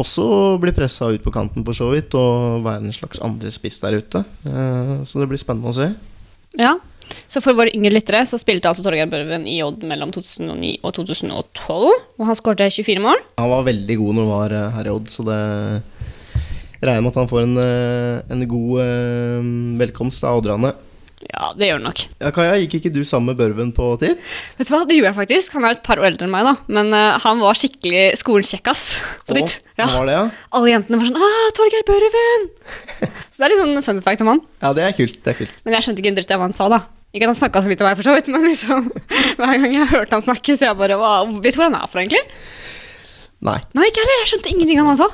også 0.00 0.24
bli 0.62 0.72
pressa 0.74 1.06
ut 1.14 1.22
på 1.22 1.32
kanten, 1.34 1.62
for 1.66 1.76
så 1.76 1.88
vidt, 1.92 2.14
og 2.18 2.64
være 2.66 2.82
en 2.82 2.94
slags 2.94 3.22
andre 3.22 3.52
spiss 3.54 3.78
der 3.82 4.00
ute. 4.02 4.22
så 4.42 5.22
det 5.22 5.28
blir 5.30 5.40
spennende 5.40 5.70
å 5.70 5.76
se. 5.76 5.86
Ja, 6.58 6.74
så 7.30 7.42
for 7.44 7.58
våre 7.58 7.72
yngre 7.76 7.94
lyttere 7.94 8.24
så 8.28 8.38
spilte 8.40 8.70
altså 8.70 8.84
Torgeir 8.86 9.10
Børven 9.10 9.46
i 9.50 9.60
Odd 9.64 9.84
mellom 9.86 10.12
2009 10.14 10.76
og 10.82 10.94
2012. 10.98 11.88
Og 12.20 12.28
han 12.28 12.38
skårte 12.38 12.70
24 12.70 13.02
mål. 13.04 13.22
Han 13.40 13.52
var 13.54 13.66
veldig 13.68 13.96
god 14.02 14.18
når 14.18 14.26
han 14.26 14.34
var 14.34 14.56
eh, 14.58 14.68
her 14.76 14.90
i 14.90 14.94
Odd, 14.94 15.10
så 15.12 15.26
det 15.28 15.40
regner 16.80 17.04
med 17.04 17.12
at 17.12 17.18
han 17.20 17.30
får 17.30 17.42
en, 17.44 17.58
eh, 17.60 18.36
en 18.36 18.46
god 18.48 18.84
eh, 18.84 19.50
velkomst 19.84 20.24
av 20.26 20.40
odderne. 20.40 20.72
Ja, 21.28 21.50
det 21.52 21.66
gjør 21.68 21.76
han 21.76 21.84
nok. 21.84 22.00
Ja, 22.16 22.30
Kaja, 22.32 22.54
Gikk 22.62 22.78
ikke 22.78 22.92
du 22.94 23.02
sammen 23.04 23.28
med 23.34 23.40
Børven 23.40 23.74
på 23.76 23.90
TIT? 24.00 24.20
Vet 24.56 24.70
du 24.70 24.72
hva, 24.72 24.86
Det 24.88 24.96
gjorde 24.96 25.10
jeg 25.10 25.18
faktisk. 25.18 25.52
Han 25.52 25.66
er 25.68 25.76
et 25.76 25.82
par 25.84 26.00
år 26.00 26.08
eldre 26.08 26.24
enn 26.24 26.32
meg, 26.32 26.46
da. 26.48 26.54
Men 26.72 26.94
uh, 26.96 27.18
han 27.20 27.42
var 27.44 27.58
skikkelig 27.60 28.06
skolens 28.16 28.48
kjekkas 28.54 28.84
på 29.28 29.36
TIT. 29.36 29.58
Ja. 29.76 29.90
Var 29.92 30.08
det, 30.08 30.14
ja? 30.16 30.22
Alle 30.56 30.72
jentene 30.72 31.00
var 31.00 31.10
sånn 31.10 31.20
'Å, 31.20 31.50
Torgeir 31.58 31.84
Børven!' 31.88 32.48
så 33.36 33.36
det 33.36 33.46
er 33.46 33.52
litt 33.52 33.62
sånn 33.66 33.84
fun 33.84 34.00
fact 34.06 34.24
om 34.24 34.32
han. 34.32 34.42
Ja, 34.64 34.72
det 34.76 34.86
er 34.86 34.96
kult. 34.96 35.20
det 35.20 35.34
er 35.34 35.38
kult. 35.42 35.60
Men 35.66 35.76
jeg 35.76 35.86
skjønte 35.86 36.02
ikke 36.02 36.14
en 36.14 36.18
dritt 36.22 36.32
av 36.32 36.40
hva 36.40 36.48
han 36.48 36.56
sa, 36.56 36.70
da. 36.72 36.80
Ikke 37.10 37.26
at 37.26 37.32
han 37.32 37.38
snakka 37.40 37.62
så 37.64 37.70
mye 37.70 37.78
til 37.80 37.88
meg, 37.88 37.98
for 37.98 38.06
så 38.06 38.14
vidt, 38.14 38.28
men 38.30 38.46
liksom, 38.46 38.86
hver 39.40 39.56
gang 39.64 39.72
jeg 39.74 39.90
hørte 39.90 40.14
han 40.14 40.26
snakke, 40.26 40.54
så 40.54 40.68
jeg 40.68 40.78
bare 40.78 40.98
Vet 41.40 41.56
du 41.56 41.58
hvor 41.58 41.66
han 41.66 41.78
er 41.80 41.90
fra, 41.90 42.04
egentlig? 42.04 42.22
Nei. 43.46 43.56
Nei, 43.74 43.88
ikke 43.88 44.04
heller. 44.04 44.22
Jeg 44.22 44.30
skjønte 44.34 44.52
ingenting 44.52 44.80
av 44.82 44.86
hva 44.86 44.94
han 44.94 45.00
sa. 45.00 45.10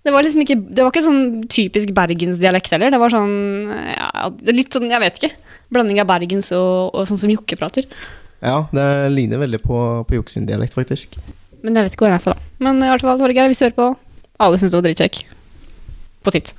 Det 0.00 0.12
var 0.14 0.24
liksom 0.24 0.40
ikke 0.44 0.56
Det 0.56 0.80
var 0.80 0.92
ikke 0.94 1.04
sånn 1.04 1.24
typisk 1.52 1.90
bergensdialekt 1.96 2.72
heller. 2.72 2.92
Det 2.92 3.00
var 3.00 3.12
sånn 3.12 3.34
ja, 3.72 4.30
Litt 4.52 4.76
sånn, 4.76 4.88
jeg 4.92 5.02
vet 5.02 5.20
ikke. 5.20 5.32
Blanding 5.72 6.00
av 6.02 6.08
bergens 6.08 6.52
og, 6.56 6.94
og 6.94 7.08
sånn 7.08 7.20
som 7.20 7.32
Jokke 7.32 7.58
prater. 7.60 7.88
Ja, 8.40 8.62
det 8.72 8.86
ligner 9.12 9.42
veldig 9.42 9.60
på, 9.64 9.82
på 10.08 10.16
Jokke 10.16 10.32
sin 10.32 10.48
dialekt, 10.48 10.76
faktisk. 10.76 11.18
Men 11.64 11.76
jeg 11.76 11.88
vet 11.88 11.96
ikke 11.96 12.06
hvor 12.06 12.12
han 12.14 12.20
er 12.20 12.24
fra, 12.24 12.36
da. 12.36 12.48
Men 12.64 12.80
i 12.80 12.88
hvert 12.88 13.04
fall, 13.04 13.18
det 13.20 13.26
var 13.26 13.36
gøy. 13.36 13.50
Vi 13.52 13.60
hører 13.60 13.76
på. 13.76 13.90
Alle 14.40 14.60
syntes 14.60 14.72
det 14.72 14.80
var 14.80 14.86
dritkjekk. 14.88 15.20
På 16.24 16.32
titt. 16.32 16.54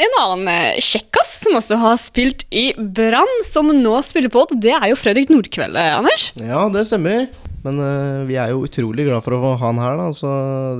En 0.00 0.16
annen 0.22 0.48
eh, 0.48 0.80
kjekkas 0.80 1.34
som 1.42 1.58
også 1.58 1.76
har 1.80 1.98
spilt 2.00 2.46
i 2.48 2.70
Brann, 2.78 3.28
som 3.44 3.68
nå 3.68 3.98
spiller 4.06 4.32
på, 4.32 4.46
det 4.56 4.72
er 4.72 4.88
jo 4.92 4.96
Fredrik 4.96 5.32
Nordkveld, 5.32 5.76
eh, 5.76 5.96
Anders. 5.98 6.30
Ja, 6.40 6.64
det 6.72 6.86
stemmer. 6.88 7.28
Men 7.60 7.76
uh, 7.76 8.22
vi 8.24 8.38
er 8.40 8.54
jo 8.54 8.62
utrolig 8.64 9.04
glad 9.04 9.20
for 9.20 9.36
å 9.36 9.40
få 9.42 9.50
han 9.60 9.80
her, 9.82 9.98
da. 10.00 10.06
Så 10.16 10.28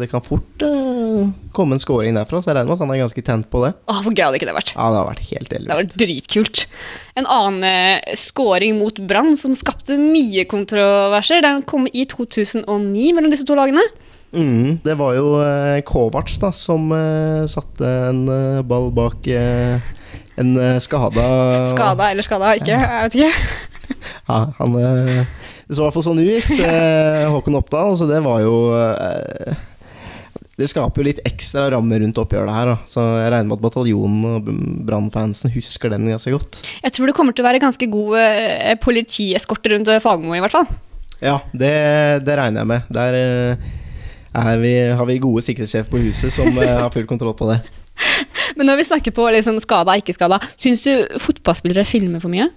det 0.01 0.09
kan 0.09 0.25
fort 0.25 0.65
uh, 0.65 1.29
komme 1.53 1.77
en 1.77 1.83
scoring 1.83 2.17
derfra. 2.17 2.41
Så 2.41 2.51
jeg 2.51 2.57
regner 2.57 2.73
med 2.73 2.79
at 2.79 2.85
han 2.87 2.95
er 2.95 3.03
ganske 3.03 3.25
tent 3.27 3.51
på 3.53 3.61
det. 3.67 3.75
Åh, 3.93 4.01
Hvor 4.07 4.15
gøy 4.17 4.25
hadde 4.25 4.41
ikke 4.41 4.49
det 4.49 4.57
vært? 4.57 4.73
Ja, 4.73 4.87
det 4.89 5.03
har 5.03 5.11
vært 5.11 5.27
helt 5.29 5.53
Det 5.53 5.61
hadde 5.61 5.79
vært 5.83 5.99
dritkult. 6.01 6.65
En 7.21 7.29
annen 7.29 7.67
uh, 7.69 8.15
scoring 8.17 8.81
mot 8.81 9.03
Brann 9.11 9.37
som 9.37 9.57
skapte 9.59 10.01
mye 10.01 10.47
kontroverser, 10.49 11.45
den 11.45 11.61
kom 11.69 11.85
i 11.93 12.07
2009 12.09 12.65
mellom 13.13 13.35
disse 13.35 13.45
to 13.49 13.59
lagene. 13.61 13.85
Mm, 14.31 14.79
det 14.85 14.95
var 14.95 15.17
jo 15.17 15.33
eh, 15.43 15.81
Kovacs 15.87 16.37
da, 16.39 16.53
som 16.55 16.93
eh, 16.95 17.47
satte 17.51 17.89
en 18.11 18.21
eh, 18.31 18.61
ball 18.63 18.93
bak 18.95 19.27
eh, 19.27 19.81
en 20.39 20.53
eh, 20.55 20.77
skada 20.83 21.25
Skada 21.73 22.11
eller 22.13 22.27
skada, 22.27 22.53
ikke? 22.61 22.77
Jeg 22.77 23.09
vet 23.09 23.19
ikke. 23.19 23.33
Ja, 24.31 24.53
han 24.61 24.77
eh, 24.79 25.25
Det 25.67 25.75
så 25.75 25.83
i 25.83 25.87
hvert 25.89 25.97
fall 25.97 26.07
sånn 26.07 26.23
ut, 26.23 26.53
eh, 26.63 27.25
Håkon 27.31 27.59
Oppdal. 27.59 27.97
Så 27.99 28.07
det 28.07 28.21
var 28.23 28.39
jo 28.45 28.55
eh, 28.79 29.59
Det 30.61 30.69
skaper 30.71 31.03
jo 31.03 31.09
litt 31.09 31.23
ekstra 31.27 31.67
ramme 31.75 31.99
rundt 31.99 32.21
oppgjøret 32.23 32.55
her. 32.55 32.71
Da. 32.71 32.77
Så 32.91 33.03
jeg 33.19 33.33
regner 33.35 33.51
med 33.51 33.59
at 33.59 33.65
bataljonen 33.67 34.31
og 34.31 34.53
Brann-fansen 34.87 35.53
husker 35.57 35.91
den 35.91 36.07
ganske 36.13 36.33
godt. 36.37 36.63
Jeg 36.85 36.95
tror 36.95 37.11
det 37.11 37.17
kommer 37.19 37.35
til 37.35 37.43
å 37.43 37.49
være 37.51 37.65
ganske 37.67 37.91
god 37.91 38.17
eh, 38.23 38.79
politieskorte 38.81 39.75
rundt 39.75 39.91
Fagermo, 40.07 40.39
i 40.39 40.43
hvert 40.45 40.55
fall. 40.55 40.71
Ja, 41.21 41.41
det, 41.53 41.75
det 42.25 42.39
regner 42.39 42.63
jeg 42.63 42.71
med. 42.71 42.89
Det 42.95 43.07
eh, 43.11 43.19
er 43.19 43.80
vi, 44.33 44.75
har 44.95 45.07
vi 45.07 45.19
gode 45.23 45.43
sikkerhetssjef 45.43 45.91
på 45.91 46.01
huset 46.05 46.35
som 46.35 46.49
eh, 46.55 46.77
har 46.79 46.91
full 46.95 47.07
kontroll 47.11 47.35
på 47.35 47.49
det. 47.51 47.61
Men 48.57 48.71
når 48.71 48.81
vi 48.81 48.89
snakker 48.91 49.15
på 49.15 49.27
liksom, 49.35 49.59
skada, 49.63 49.97
ikke 49.99 50.15
skada, 50.15 50.41
syns 50.61 50.85
du 50.87 51.19
fotballspillere 51.23 51.87
filmer 51.89 52.23
for 52.23 52.33
mye? 52.33 52.49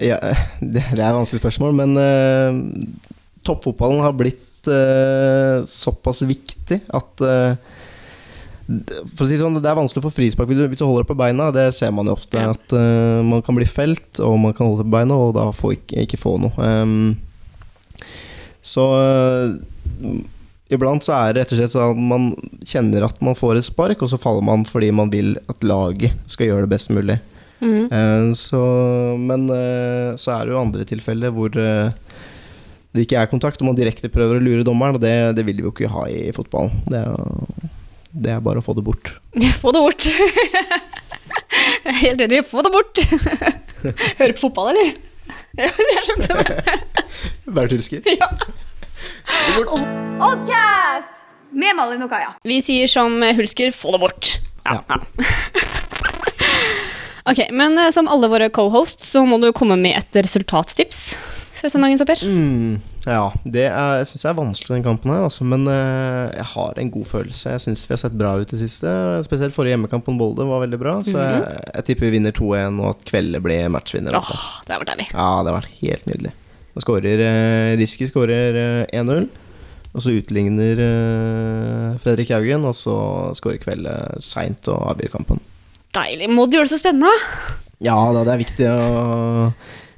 Ja, 0.00 0.18
det, 0.60 0.84
det 0.92 1.00
er 1.00 1.10
et 1.10 1.18
vanskelig 1.18 1.42
spørsmål, 1.42 1.74
men 1.76 1.98
uh, 2.00 2.54
toppfotballen 3.44 4.00
har 4.02 4.14
blitt 4.16 4.68
uh, 4.70 5.66
såpass 5.68 6.22
viktig 6.24 6.80
at 6.96 7.24
uh, 7.26 7.52
for 9.12 9.24
å 9.24 9.26
si 9.26 9.34
det 9.34 9.42
sånn, 9.42 9.58
Det 9.60 9.68
er 9.68 9.76
vanskelig 9.76 10.00
å 10.00 10.06
få 10.06 10.14
frispark 10.14 10.48
hvis 10.48 10.78
du- 10.80 10.86
holder 10.86 11.04
på 11.04 11.16
beina. 11.18 11.50
Det 11.52 11.66
ser 11.76 11.90
man 11.92 12.08
jo 12.08 12.14
ofte. 12.14 12.40
Ja. 12.40 12.54
At 12.54 12.72
uh, 12.72 13.20
Man 13.26 13.42
kan 13.44 13.58
bli 13.58 13.66
felt, 13.68 14.20
og 14.22 14.38
man 14.40 14.54
kan 14.56 14.70
holde 14.70 14.86
på 14.86 14.94
beina, 14.96 15.18
og 15.18 15.34
da 15.36 15.50
få 15.52 15.74
ikke, 15.76 16.06
ikke 16.06 16.20
få 16.20 16.38
noe. 16.40 16.54
Um, 16.56 17.18
så 18.62 18.82
eh, 18.94 19.54
iblant 20.72 21.04
så 21.04 21.14
er 21.18 21.34
det 21.34 21.42
rett 21.42 21.52
og 21.54 21.60
slett 21.60 21.74
sånn 21.74 21.92
at 21.92 22.06
man 22.12 22.30
kjenner 22.66 23.06
at 23.06 23.20
man 23.24 23.36
får 23.38 23.60
et 23.60 23.68
spark, 23.68 24.02
og 24.02 24.10
så 24.12 24.20
faller 24.20 24.44
man 24.46 24.64
fordi 24.68 24.90
man 24.94 25.12
vil 25.12 25.34
at 25.52 25.66
laget 25.66 26.16
skal 26.30 26.48
gjøre 26.48 26.66
det 26.66 26.74
best 26.74 26.92
mulig. 26.94 27.18
Mm. 27.62 27.86
Så, 28.34 28.60
men 29.22 29.46
eh, 29.54 30.14
så 30.18 30.32
er 30.34 30.48
det 30.48 30.54
jo 30.54 30.62
andre 30.64 30.86
tilfeller 30.88 31.30
hvor 31.30 31.54
eh, 31.62 31.92
det 32.92 33.06
ikke 33.06 33.20
er 33.20 33.30
kontakt, 33.30 33.60
og 33.62 33.70
man 33.70 33.78
direkte 33.78 34.10
prøver 34.12 34.36
å 34.36 34.42
lure 34.42 34.64
dommeren, 34.66 34.98
og 34.98 35.04
det, 35.04 35.14
det 35.38 35.44
vil 35.46 35.60
vi 35.60 35.68
jo 35.68 35.72
ikke 35.72 35.92
ha 35.92 36.08
i 36.12 36.26
fotballen. 36.36 36.74
Det 36.90 37.00
er, 37.00 37.70
det 38.12 38.34
er 38.34 38.42
bare 38.44 38.60
å 38.60 38.64
få 38.64 38.74
det 38.76 38.84
bort. 38.84 39.14
Få 39.62 39.72
det 39.72 39.84
bort. 39.84 40.08
Jeg 41.82 41.88
er 41.88 41.98
helt 42.02 42.20
enig. 42.26 42.42
Få 42.46 42.62
det 42.64 42.72
bort. 42.74 43.00
Hører 44.20 44.34
på 44.36 44.42
fotball, 44.44 44.74
eller? 44.74 44.92
Jeg 45.62 46.04
skjønte 46.08 46.42
det. 46.42 46.76
Bærtilsker. 47.48 48.12
Ja. 48.12 48.28
Oddcast 50.22 51.26
med 51.52 51.76
Malin 51.76 52.02
og 52.06 52.10
Kaja. 52.12 52.32
Vi 52.48 52.60
sier 52.64 52.88
som 52.90 53.18
Hulsker 53.36 53.72
få 53.74 53.92
det 53.96 54.00
bort. 54.02 54.30
Ja. 54.64 54.78
Ja. 54.88 54.96
ok, 57.32 57.40
men 57.54 57.78
eh, 57.78 57.90
som 57.94 58.08
alle 58.10 58.30
våre 58.32 58.48
co-hosts 58.54 59.10
så 59.14 59.24
må 59.26 59.38
du 59.42 59.50
komme 59.56 59.76
med 59.80 59.98
et 59.98 60.22
resultattips 60.24 61.12
før 61.62 61.70
søndagens 61.70 62.02
oppgjør. 62.02 62.22
Mm, 62.26 62.72
ja, 63.06 63.24
det 63.44 63.66
er, 63.68 64.00
jeg 64.00 64.08
syns 64.10 64.24
jeg 64.24 64.30
er 64.32 64.38
vanskelig 64.40 64.74
den 64.76 64.86
kampen 64.86 65.12
her, 65.14 65.26
altså, 65.28 65.44
men 65.46 65.66
eh, 65.70 66.32
jeg 66.40 66.46
har 66.56 66.80
en 66.82 66.90
god 66.96 67.06
følelse. 67.12 67.52
Jeg 67.54 67.62
syns 67.66 67.84
vi 67.86 67.94
har 67.94 68.00
sett 68.02 68.16
bra 68.18 68.32
ut 68.40 68.48
i 68.48 68.56
det 68.56 68.62
siste. 68.64 68.90
Spesielt 69.26 69.54
forrige 69.54 69.76
hjemmekamp 69.76 70.06
på 70.08 70.16
Bolde 70.18 70.46
var 70.48 70.64
veldig 70.64 70.80
bra, 70.82 70.96
så 71.06 71.18
jeg, 71.20 71.58
jeg 71.76 71.86
tipper 71.90 72.08
vi 72.08 72.16
vinner 72.16 72.34
2-1, 72.34 72.80
og 72.82 72.94
at 72.96 73.04
kveldet 73.12 73.44
blir 73.44 73.68
matchvinner. 73.74 74.16
Åh, 74.18 74.22
Altså. 74.22 74.62
det 74.66 74.74
har 74.74 74.82
vært 74.82 74.94
deilig. 74.96 75.08
Ja, 75.14 75.28
det 75.42 75.52
har 75.52 75.60
vært 75.60 75.76
helt 75.82 76.08
nydelig. 76.10 76.34
Da 76.72 76.80
skårer 76.80 77.20
eh, 77.20 77.76
Riski 77.80 78.08
skårer 78.08 78.56
eh, 78.88 79.00
1-0. 79.00 79.28
Og 79.92 80.00
så 80.00 80.14
utligner 80.16 80.80
eh, 80.80 81.88
Fredrik 82.00 82.32
Haugen, 82.32 82.64
og 82.64 82.76
så 82.78 82.96
skårer 83.36 83.60
Kveldet 83.60 84.24
seint 84.24 84.68
og 84.72 84.80
avgjør 84.94 85.18
kampen. 85.18 85.42
Deilig. 85.92 86.30
Må 86.32 86.46
du 86.48 86.56
gjøre 86.56 86.70
det 86.70 86.72
så 86.72 86.80
spennende? 86.80 87.12
Ja 87.82 87.98
da, 88.14 88.22
det 88.24 88.36
er 88.36 88.44
viktig 88.44 88.68
å 88.72 89.52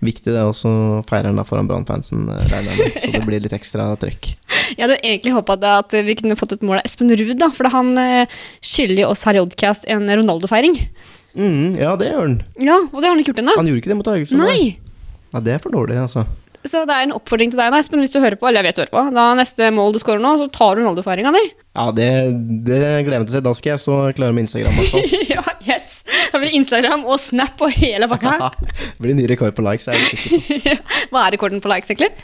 Viktig 0.04 0.34
det 0.34 0.40
også 0.44 0.68
feirer 1.08 1.30
han 1.30 1.38
da 1.38 1.46
foran 1.48 1.64
Brann-fansen, 1.64 2.26
eh, 2.28 2.42
regner 2.50 2.74
jeg 2.74 2.80
med. 2.90 2.96
Så 3.00 3.12
det 3.14 3.22
blir 3.24 3.40
litt 3.40 3.54
ekstra 3.56 3.86
trøkk. 3.96 4.34
Jeg 4.74 4.82
hadde 4.82 4.98
egentlig 5.00 5.32
håpa 5.32 5.54
at 5.70 5.94
vi 6.04 6.16
kunne 6.18 6.36
fått 6.36 6.52
et 6.56 6.64
mål 6.66 6.82
av 6.82 6.88
Espen 6.88 7.08
Ruud, 7.08 7.38
da, 7.40 7.48
for 7.54 7.68
han 7.72 7.94
skylder 7.94 8.34
skylder 8.64 9.08
oss 9.08 9.24
her 9.28 9.38
i 9.38 9.40
Oddcast 9.40 9.84
en 9.92 10.08
Ronaldo-feiring. 10.08 10.76
Mm, 11.36 11.76
ja, 11.80 11.94
det 12.00 12.10
gjør 12.10 12.20
han. 12.20 12.36
Ja, 12.60 12.78
og 12.84 12.96
det 12.98 13.06
har 13.06 13.14
han 13.14 13.22
ikke 13.22 13.32
gjort 13.32 13.42
ennå. 13.44 13.56
Han 13.60 13.70
gjorde 13.70 13.82
ikke 13.82 13.92
det 13.92 13.98
mot 14.00 14.10
Haugesund. 14.12 14.44
Nei! 14.44 14.76
Ja, 15.32 15.42
det 15.44 15.56
er 15.56 15.62
for 15.64 15.72
dårlig, 15.76 15.96
altså. 16.04 16.26
Så 16.64 16.80
det 16.88 16.94
er 16.96 17.04
en 17.04 17.12
oppfordring 17.12 17.50
til 17.52 17.60
deg, 17.60 17.74
Espen, 17.76 18.00
hvis 18.00 18.14
du 18.14 18.22
hører 18.22 18.38
på, 18.40 18.48
eller 18.48 18.62
jeg 18.62 18.70
vet 18.70 18.78
du 18.78 18.82
hører 18.84 18.94
på. 18.94 19.02
Da 19.12 19.24
neste 19.36 19.68
mål 19.74 19.92
du 19.92 19.98
scorer 20.00 20.22
nå, 20.24 20.30
så 20.40 20.46
tar 20.48 20.78
du 20.78 20.80
Ronaldo-feiringa 20.80 21.32
di. 21.36 21.42
Ja, 21.76 21.90
det, 21.92 22.06
det 22.64 22.78
gleder 23.04 23.18
jeg 23.18 23.24
meg 23.24 23.28
til 23.28 23.34
å 23.34 23.36
se. 23.36 23.42
Da 23.44 23.52
skal 23.58 23.74
jeg 23.74 23.82
stå 23.82 23.98
klar 24.16 24.32
med 24.32 24.46
Instagram, 24.46 24.78
i 24.78 24.86
hvert 24.86 24.94
fall. 24.94 25.18
ja, 25.34 25.44
yes. 25.68 25.90
Da 26.32 26.40
blir 26.40 26.56
Instagram 26.56 27.04
og 27.04 27.20
Snap 27.20 27.60
og 27.64 27.74
hele 27.76 28.08
pakka. 28.10 28.48
Det 28.96 29.04
blir 29.04 29.18
ny 29.18 29.28
rekord 29.28 29.52
på 29.56 29.66
likes, 29.66 29.90
er 29.92 30.00
sikker 30.00 30.24
på. 30.24 30.78
Hva 31.12 31.26
er 31.26 31.36
rekorden 31.36 31.60
på 31.60 31.72
likes, 31.74 31.92
egentlig? 31.92 32.14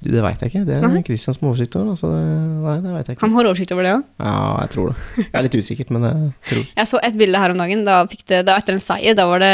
Du, 0.00 0.08
det 0.08 0.22
veit 0.24 0.40
jeg 0.40 0.48
ikke. 0.48 0.62
Det 0.64 0.78
er 0.78 1.02
Christian 1.04 1.36
som 1.36 1.44
har 1.44 1.52
oversikt 1.52 1.76
over. 1.76 1.92
Altså, 1.92 2.08
det, 2.14 2.24
nei, 2.64 2.78
det 2.80 2.94
vet 2.94 3.10
jeg 3.10 3.18
ikke. 3.18 3.26
Han 3.26 3.36
har 3.36 3.50
oversikt 3.50 3.74
over 3.76 3.84
det 3.84 3.92
òg. 3.98 4.06
Ja, 4.24 4.36
jeg 4.62 4.72
tror 4.72 4.88
det. 4.88 4.96
Jeg 5.20 5.34
er 5.34 5.44
litt 5.44 5.58
usikkert, 5.60 5.92
men 5.92 6.06
jeg 6.08 6.32
tror. 6.48 6.64
Jeg 6.80 6.90
så 6.94 7.02
et 7.04 7.20
bilde 7.20 7.42
her 7.44 7.52
om 7.52 7.60
dagen. 7.60 7.84
Da 7.84 8.00
fikk 8.08 8.24
det, 8.24 8.40
det 8.48 8.54
var 8.54 8.64
etter 8.64 8.78
en 8.78 8.84
seier. 8.86 9.18
Da 9.18 9.28
var 9.28 9.44
det 9.44 9.52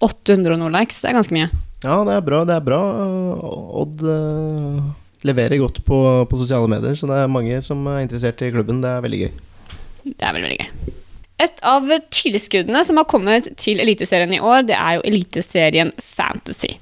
800 0.00 0.56
og 0.56 0.62
noe 0.64 0.72
likes. 0.78 1.04
Det 1.04 1.12
er 1.12 1.18
ganske 1.18 1.36
mye. 1.36 1.52
Ja, 1.84 2.00
det 2.08 2.14
er 2.16 2.24
bra. 2.24 2.42
Det 2.48 2.54
er 2.56 2.64
bra. 2.64 2.80
Odd 3.84 4.04
eh, 4.08 4.84
leverer 5.28 5.60
godt 5.60 5.82
på, 5.84 5.98
på 6.30 6.40
sosiale 6.40 6.70
medier, 6.72 6.96
så 6.96 7.08
det 7.10 7.20
er 7.20 7.32
mange 7.32 7.60
som 7.64 7.84
er 7.92 8.02
interessert 8.04 8.40
i 8.44 8.52
klubben. 8.54 8.80
Det 8.84 8.90
er 8.90 9.04
veldig 9.04 9.24
gøy. 9.26 9.32
Det 10.04 10.14
er 10.20 10.36
veldig, 10.36 10.48
veldig 10.48 10.60
gøy. 10.64 11.00
Et 11.42 11.56
av 11.66 11.88
tilskuddene 12.14 12.84
som 12.86 12.98
har 13.00 13.08
kommet 13.10 13.48
til 13.58 13.80
Eliteserien 13.82 14.30
i 14.36 14.38
år, 14.38 14.62
det 14.68 14.76
er 14.78 14.98
jo 14.98 15.06
Eliteserien 15.08 15.90
Fantasy. 15.98 16.76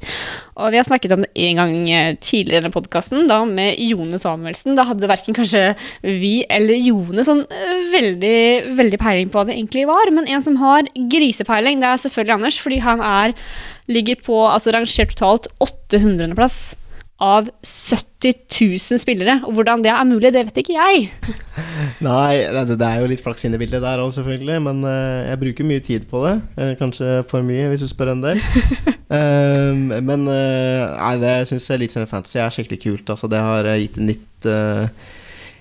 Og 0.61 0.75
vi 0.75 0.77
har 0.77 0.85
snakket 0.85 1.15
om 1.17 1.25
det 1.25 1.31
en 1.47 1.61
gang 1.63 1.73
tidligere 2.21 2.59
i 2.59 2.61
denne 2.61 2.75
podkasten, 2.75 3.25
da 3.31 3.41
med 3.49 3.81
Jone 3.81 4.21
Samuelsen. 4.21 4.77
Da 4.77 4.85
hadde 4.91 5.09
verken 5.09 5.37
kanskje 5.39 5.71
vi 6.05 6.35
eller 6.53 6.77
Jone 6.77 7.25
sånn 7.25 7.47
eh, 7.49 7.89
veldig, 7.95 8.43
veldig 8.77 9.01
peiling 9.01 9.33
på 9.33 9.41
hva 9.41 9.49
det 9.49 9.57
egentlig 9.57 9.87
var. 9.89 10.13
Men 10.13 10.29
en 10.29 10.45
som 10.45 10.61
har 10.61 10.91
grisepeiling, 10.93 11.81
det 11.81 11.89
er 11.89 12.05
selvfølgelig 12.05 12.37
Anders, 12.37 12.61
fordi 12.61 12.83
han 12.85 13.01
er, 13.09 13.33
ligger 13.89 14.21
på 14.29 14.37
altså 14.51 14.77
rangert 14.77 15.17
totalt 15.17 15.49
800.-plass 15.65 16.61
av 17.23 17.49
70 17.63 18.35
000 18.51 19.01
spillere. 19.01 19.39
Og 19.47 19.55
hvordan 19.57 19.85
det 19.85 19.93
er 19.93 20.09
mulig, 20.09 20.33
det 20.35 20.43
vet 20.49 20.61
ikke 20.63 20.75
jeg. 20.75 21.07
Nei, 22.09 22.43
det, 22.51 22.77
det 22.81 22.89
er 22.89 23.03
jo 23.03 23.11
litt 23.11 23.23
flaks 23.23 23.47
inne 23.47 23.59
i 23.59 23.63
bildet 23.63 23.85
der 23.85 24.03
òg, 24.03 24.11
selvfølgelig. 24.17 24.59
Men 24.67 24.83
uh, 24.87 25.23
jeg 25.29 25.41
bruker 25.45 25.69
mye 25.69 25.85
tid 25.87 26.07
på 26.11 26.25
det. 26.27 26.35
Eh, 26.59 26.75
kanskje 26.81 27.23
for 27.31 27.47
mye, 27.47 27.71
hvis 27.71 27.87
du 27.87 27.91
spør 27.91 28.15
en 28.17 28.25
del. 28.27 28.43
Um, 29.13 29.89
men 30.11 30.27
uh, 30.27 30.93
nei, 30.99 31.17
det 31.23 31.35
syns 31.51 31.71
Eliteserien 31.75 32.11
Fantasy 32.11 32.43
er 32.43 32.55
skikkelig 32.55 32.83
kult. 32.87 33.15
Altså, 33.15 33.31
det 33.31 33.43
har 33.43 33.71
gitt 33.79 34.01
en 34.01 34.11
litt 34.11 34.51
eh, 34.51 35.11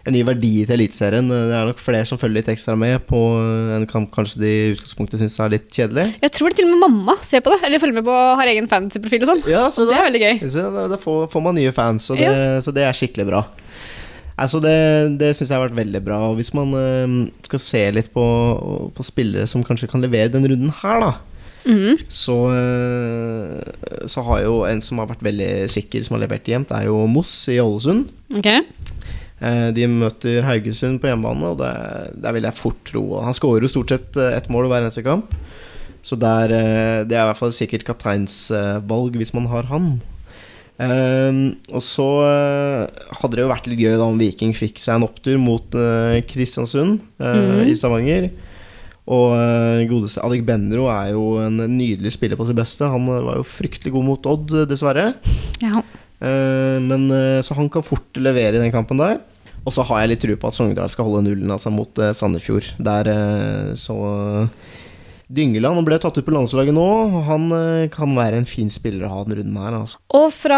en 0.05 0.15
ny 0.15 0.21
verdi 0.25 0.51
til 0.65 0.73
Eliteserien. 0.77 1.27
Det 1.29 1.53
er 1.57 1.67
nok 1.69 1.81
flere 1.81 2.07
som 2.09 2.17
følger 2.21 2.39
litt 2.41 2.51
ekstra 2.53 2.73
med 2.79 3.03
på 3.09 3.19
eh, 3.37 3.75
en 3.77 3.87
kamp 3.89 4.09
kanskje 4.15 4.41
de 4.41 4.51
i 4.51 4.71
utgangspunktet 4.75 5.21
syns 5.21 5.37
er 5.43 5.53
litt 5.53 5.67
kjedelig. 5.69 6.07
Jeg 6.23 6.33
tror 6.37 6.49
det 6.53 6.57
til 6.61 6.69
og 6.69 6.73
med 6.75 6.83
mamma 6.87 7.17
ser 7.27 7.43
på 7.45 7.53
det, 7.53 7.61
eller 7.67 7.81
følger 7.83 7.99
med 7.99 8.07
på 8.09 8.17
har 8.41 8.51
egen 8.53 8.69
fantasyprofil 8.71 9.25
og 9.27 9.31
sånn. 9.33 9.43
Ja, 9.51 9.67
så 9.73 9.85
Det 9.89 9.97
er 9.97 10.07
veldig 10.09 10.23
gøy. 10.25 10.43
Da, 10.91 10.99
får, 11.01 11.25
får 11.33 11.45
man 11.45 11.59
nye 11.59 11.73
fans, 11.75 12.09
og 12.13 12.21
det, 12.21 12.31
så 12.65 12.73
det 12.75 12.87
er 12.87 12.97
skikkelig 12.97 13.29
bra. 13.29 13.45
Altså 14.41 14.57
det 14.63 14.77
det 15.21 15.35
syns 15.37 15.51
jeg 15.51 15.57
har 15.59 15.67
vært 15.67 15.77
veldig 15.77 15.99
bra. 16.05 16.17
Og 16.31 16.39
hvis 16.39 16.53
man 16.57 16.71
eh, 16.73 17.17
skal 17.45 17.61
se 17.61 17.81
litt 17.93 18.09
på, 18.15 18.23
på 18.95 19.05
spillere 19.05 19.45
som 19.49 19.61
kanskje 19.67 19.91
kan 19.91 20.01
levere 20.01 20.31
denne 20.33 20.49
runden 20.49 20.73
her, 20.83 21.03
da, 21.03 21.11
Mm. 21.61 21.93
så, 22.09 22.35
eh, 22.57 24.05
så 24.09 24.23
har 24.25 24.39
jo 24.41 24.63
en 24.65 24.79
som 24.81 24.97
har 24.97 25.05
vært 25.11 25.21
veldig 25.25 25.69
sikker, 25.69 26.01
som 26.05 26.15
har 26.17 26.23
levert 26.27 26.47
jevnt, 26.49 26.71
er 26.73 26.87
jo 26.87 27.03
Moss 27.05 27.33
i 27.53 27.59
Ålesund. 27.61 28.07
Ok. 28.33 28.47
Eh, 29.41 29.71
De 29.73 29.87
møter 29.89 30.43
Haugesund 30.45 30.99
på 31.01 31.09
hjemmebane, 31.09 31.49
og 31.49 31.57
det, 31.61 31.71
der 32.21 32.35
vil 32.35 32.45
jeg 32.45 32.53
fort 32.59 32.77
tro 32.85 33.01
Han 33.25 33.33
skårer 33.33 33.65
jo 33.65 33.71
stort 33.73 33.89
sett 33.95 34.17
eh, 34.21 34.35
ett 34.37 34.49
mål 34.53 34.67
hver 34.69 34.83
eneste 34.85 35.01
kamp. 35.05 35.33
Så 36.05 36.17
der, 36.17 36.53
eh, 36.53 36.99
det 37.09 37.17
er 37.17 37.23
i 37.25 37.29
hvert 37.31 37.39
fall 37.41 37.53
sikkert 37.53 37.85
kapteinsvalg 37.87 39.17
hvis 39.17 39.33
man 39.37 39.49
har 39.51 39.67
han. 39.73 39.91
Og 40.81 41.81
så 41.85 42.05
hadde 43.19 43.35
det 43.37 43.43
jo 43.43 43.49
vært 43.51 43.67
litt 43.69 43.81
gøy 43.83 43.97
da 43.99 44.07
om 44.09 44.17
Viking 44.17 44.49
fikk 44.57 44.79
seg 44.81 44.95
en 44.97 45.05
opptur 45.05 45.35
mot 45.37 45.67
Kristiansund 46.25 47.03
Mhm. 47.21 47.67
i 47.69 47.75
Stavanger. 47.77 48.31
Og 49.05 49.35
godeste 49.91 50.23
Alec 50.25 50.41
Benro 50.47 50.87
er 50.89 51.11
jo 51.13 51.37
en 51.43 51.57
nydelig 51.77 52.13
spiller 52.15 52.35
på 52.39 52.47
sitt 52.49 52.57
beste. 52.57 52.89
Han 52.89 53.05
var 53.05 53.37
jo 53.37 53.45
fryktelig 53.45 53.93
god 53.93 54.07
mot 54.09 54.25
Odd, 54.25 54.55
dessverre. 54.71 55.13
Ja. 55.61 55.83
Men, 56.81 57.05
så 57.45 57.53
han 57.53 57.69
kan 57.69 57.85
fort 57.85 58.17
levere 58.17 58.57
i 58.57 58.63
den 58.65 58.73
kampen 58.73 58.97
der. 58.97 59.19
Og 59.61 59.73
så 59.75 59.85
har 59.85 60.01
jeg 60.01 60.13
litt 60.13 60.23
tro 60.23 60.37
på 60.41 60.49
at 60.49 60.57
Sogndal 60.57 60.89
skal 60.89 61.07
holde 61.07 61.25
nullen 61.27 61.53
altså, 61.53 61.71
mot 61.73 62.01
uh, 62.01 62.11
Sandefjord. 62.17 62.71
Der 62.81 63.09
uh, 63.11 63.73
så 63.77 63.97
Dyngeland 65.31 65.85
ble 65.87 65.99
tatt 66.01 66.17
ut 66.17 66.27
på 66.27 66.33
landslaget 66.33 66.75
nå. 66.75 66.87
Han 67.23 67.45
eh, 67.55 67.85
kan 67.93 68.11
være 68.17 68.41
en 68.41 68.47
fin 68.49 68.67
spiller 68.73 69.05
å 69.07 69.11
ha 69.13 69.21
den 69.23 69.37
runden 69.39 69.61
her. 69.61 69.77
Altså. 69.77 70.01
Og 70.17 70.27
fra 70.35 70.57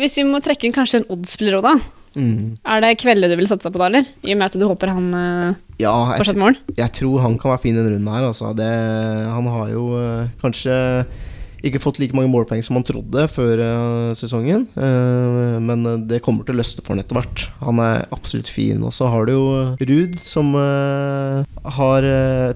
Hvis 0.00 0.16
vi 0.16 0.24
må 0.24 0.40
trekke 0.40 0.64
inn 0.64 0.72
kanskje 0.72 1.02
en 1.02 1.08
Odd-spiller 1.12 1.58
òg, 1.58 1.66
da. 1.66 1.74
Mm. 2.16 2.56
Er 2.64 2.80
det 2.80 2.94
Kvelde 3.02 3.28
du 3.28 3.36
vil 3.36 3.50
satse 3.50 3.68
på 3.68 3.76
da, 3.76 3.90
eller? 3.90 4.08
I 4.24 4.32
og 4.32 4.40
med 4.40 4.46
at 4.48 4.56
du 4.56 4.64
håper 4.64 4.94
han 4.94 5.10
uh, 5.12 5.58
Ja, 5.76 5.92
jeg, 6.16 6.30
får 6.30 6.40
mål? 6.40 6.56
jeg 6.78 6.94
tror 6.96 7.26
han 7.26 7.36
kan 7.36 7.52
være 7.52 7.64
fin 7.66 7.76
denne 7.76 7.92
runden 7.92 8.08
her. 8.08 8.30
Altså. 8.30 8.54
Det, 8.56 8.72
han 9.36 9.52
har 9.52 9.74
jo 9.74 9.84
kanskje 10.40 10.78
ikke 11.64 11.80
fått 11.80 11.98
like 12.00 12.14
mange 12.16 12.30
målpoeng 12.30 12.60
som 12.64 12.76
han 12.78 12.84
trodde 12.86 13.24
før 13.32 13.60
eh, 13.64 14.10
sesongen. 14.18 14.66
eh, 14.76 15.56
men 15.62 16.06
det 16.08 16.20
kommer 16.24 16.44
til 16.46 16.56
å 16.56 16.60
løsne 16.60 16.84
for 16.84 16.94
han 16.94 17.02
etter 17.02 17.18
hvert. 17.18 17.46
Han 17.64 17.80
er 17.82 18.04
absolutt 18.14 18.50
fin. 18.52 18.82
Og 18.86 18.92
så 18.94 19.08
har 19.12 19.26
du 19.26 19.32
jo 19.32 19.46
Ruud, 19.80 20.18
som 20.22 20.52
eh, 20.60 21.42
har 21.78 22.08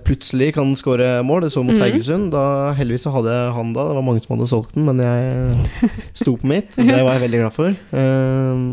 plutselig 0.07 0.52
kan 0.59 0.73
skåre 0.78 1.21
mål. 1.26 1.47
Det 1.47 1.52
så 1.57 1.64
mot. 1.64 1.78
Haugesund. 1.80 2.30
Da, 2.35 2.45
heldigvis 2.76 3.07
så 3.09 3.14
hadde 3.14 3.35
jeg 3.35 3.57
han 3.57 3.75
da. 3.76 3.88
Det 3.88 3.99
var 3.99 4.07
mange 4.07 4.25
som 4.25 4.37
hadde 4.37 4.50
solgt 4.52 4.76
den, 4.76 4.87
men 4.88 5.00
jeg 5.00 5.92
sto 6.21 6.37
på 6.37 6.50
mitt. 6.50 6.75
Det 6.76 7.00
var 7.00 7.14
jeg 7.16 7.25
veldig 7.26 7.45
glad 7.45 7.57
for. 7.57 7.76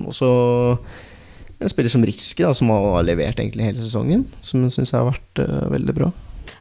Og 0.07 0.15
så 0.15 0.31
en 1.57 1.71
spiller 1.71 1.89
som 1.89 2.03
Riske, 2.05 2.43
da, 2.43 2.51
som 2.53 2.69
har 2.69 3.05
levert 3.07 3.39
egentlig 3.39 3.71
hele 3.71 3.81
sesongen. 3.81 4.27
Som 4.45 4.67
syns 4.73 4.91
jeg 4.91 4.99
har 4.99 5.09
vært 5.09 5.45
veldig 5.71 5.95
bra. 5.97 6.11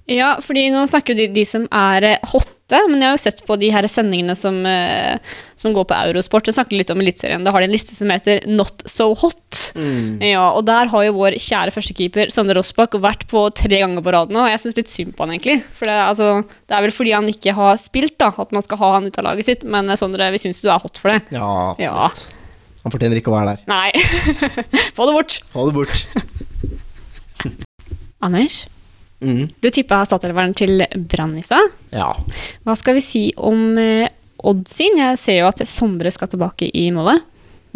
Ja, 0.06 0.36
fordi 0.42 0.68
nå 0.70 0.84
snakker 0.86 1.14
jo 1.14 1.24
de, 1.24 1.32
de 1.34 1.42
som 1.48 1.66
er 1.74 2.04
eh, 2.12 2.20
hotte, 2.66 2.90
men 2.90 3.00
jeg 3.00 3.08
har 3.08 3.16
jo 3.16 3.22
sett 3.22 3.46
på 3.46 3.56
de 3.58 3.70
her 3.70 3.82
sendingene 3.86 4.34
som, 4.36 4.66
eh, 4.66 5.18
som 5.56 5.72
går 5.72 5.84
på 5.86 5.94
Eurosport, 5.94 6.48
og 6.48 6.54
snakker 6.54 6.76
litt 6.76 6.90
om 6.90 7.00
Eliteserien. 7.00 7.44
Da 7.44 7.50
har 7.52 7.60
de 7.60 7.66
en 7.66 7.72
liste 7.72 7.94
som 7.94 8.08
heter 8.08 8.46
Not 8.46 8.82
So 8.86 9.14
Hot. 9.14 9.72
Ja, 10.20 10.52
og 10.52 10.64
der 10.66 10.86
har 10.86 11.04
jo 11.04 11.12
vår 11.12 11.32
kjære 11.38 11.72
førstekeeper 11.72 12.30
Sondre 12.32 12.56
Rossbakk 12.56 12.92
vært 13.00 13.26
på 13.28 13.50
tre 13.54 13.78
ganger 13.82 14.02
på 14.02 14.12
rad 14.12 14.30
nå, 14.30 14.40
og 14.42 14.50
jeg 14.50 14.60
syns 14.60 14.76
litt 14.76 14.88
synd 14.88 15.14
på 15.16 15.24
han, 15.24 15.30
egentlig. 15.36 15.62
For 15.72 15.84
det, 15.86 15.96
altså, 15.96 16.44
det 16.66 16.74
er 16.76 16.82
vel 16.82 16.90
fordi 16.96 17.12
han 17.12 17.28
ikke 17.28 17.54
har 17.54 17.76
spilt, 17.76 18.18
da, 18.18 18.32
at 18.36 18.52
man 18.52 18.62
skal 18.62 18.78
ha 18.78 18.92
han 18.96 19.06
ut 19.06 19.18
av 19.18 19.24
laget 19.24 19.44
sitt. 19.46 19.64
Men 19.64 19.88
eh, 19.90 19.96
Sondre, 19.96 20.32
vi 20.32 20.38
syns 20.42 20.60
du 20.60 20.68
er 20.70 20.78
hot 20.82 20.98
for 20.98 21.08
det. 21.14 21.22
Ja, 21.34 21.74
absolutt. 21.76 22.32
Han 22.86 22.92
fortjener 22.94 23.18
ikke 23.18 23.32
å 23.32 23.34
være 23.34 23.56
der. 23.56 23.62
Nei. 23.66 23.90
Få 24.96 25.02
det 25.08 25.14
bort. 25.16 25.32
Få 25.50 25.64
det 25.66 25.74
bort. 25.74 26.06
Anders, 28.26 28.66
Mm. 29.16 29.46
du 29.48 29.68
tippa 29.72 30.02
startelveren 30.04 30.52
til 30.56 30.82
Brann 31.08 31.36
i 31.38 31.44
stad. 31.44 31.72
Ja. 31.94 32.10
Hva 32.66 32.74
skal 32.76 32.98
vi 32.98 33.04
si 33.04 33.22
om 33.36 33.78
eh, 33.80 34.10
Odd 34.46 34.66
sin? 34.68 34.98
Jeg 35.00 35.16
ser 35.18 35.40
jo 35.40 35.48
at 35.48 35.62
Sondre 35.66 36.12
skal 36.12 36.28
tilbake 36.28 36.68
i 36.68 36.90
målet. 36.94 37.24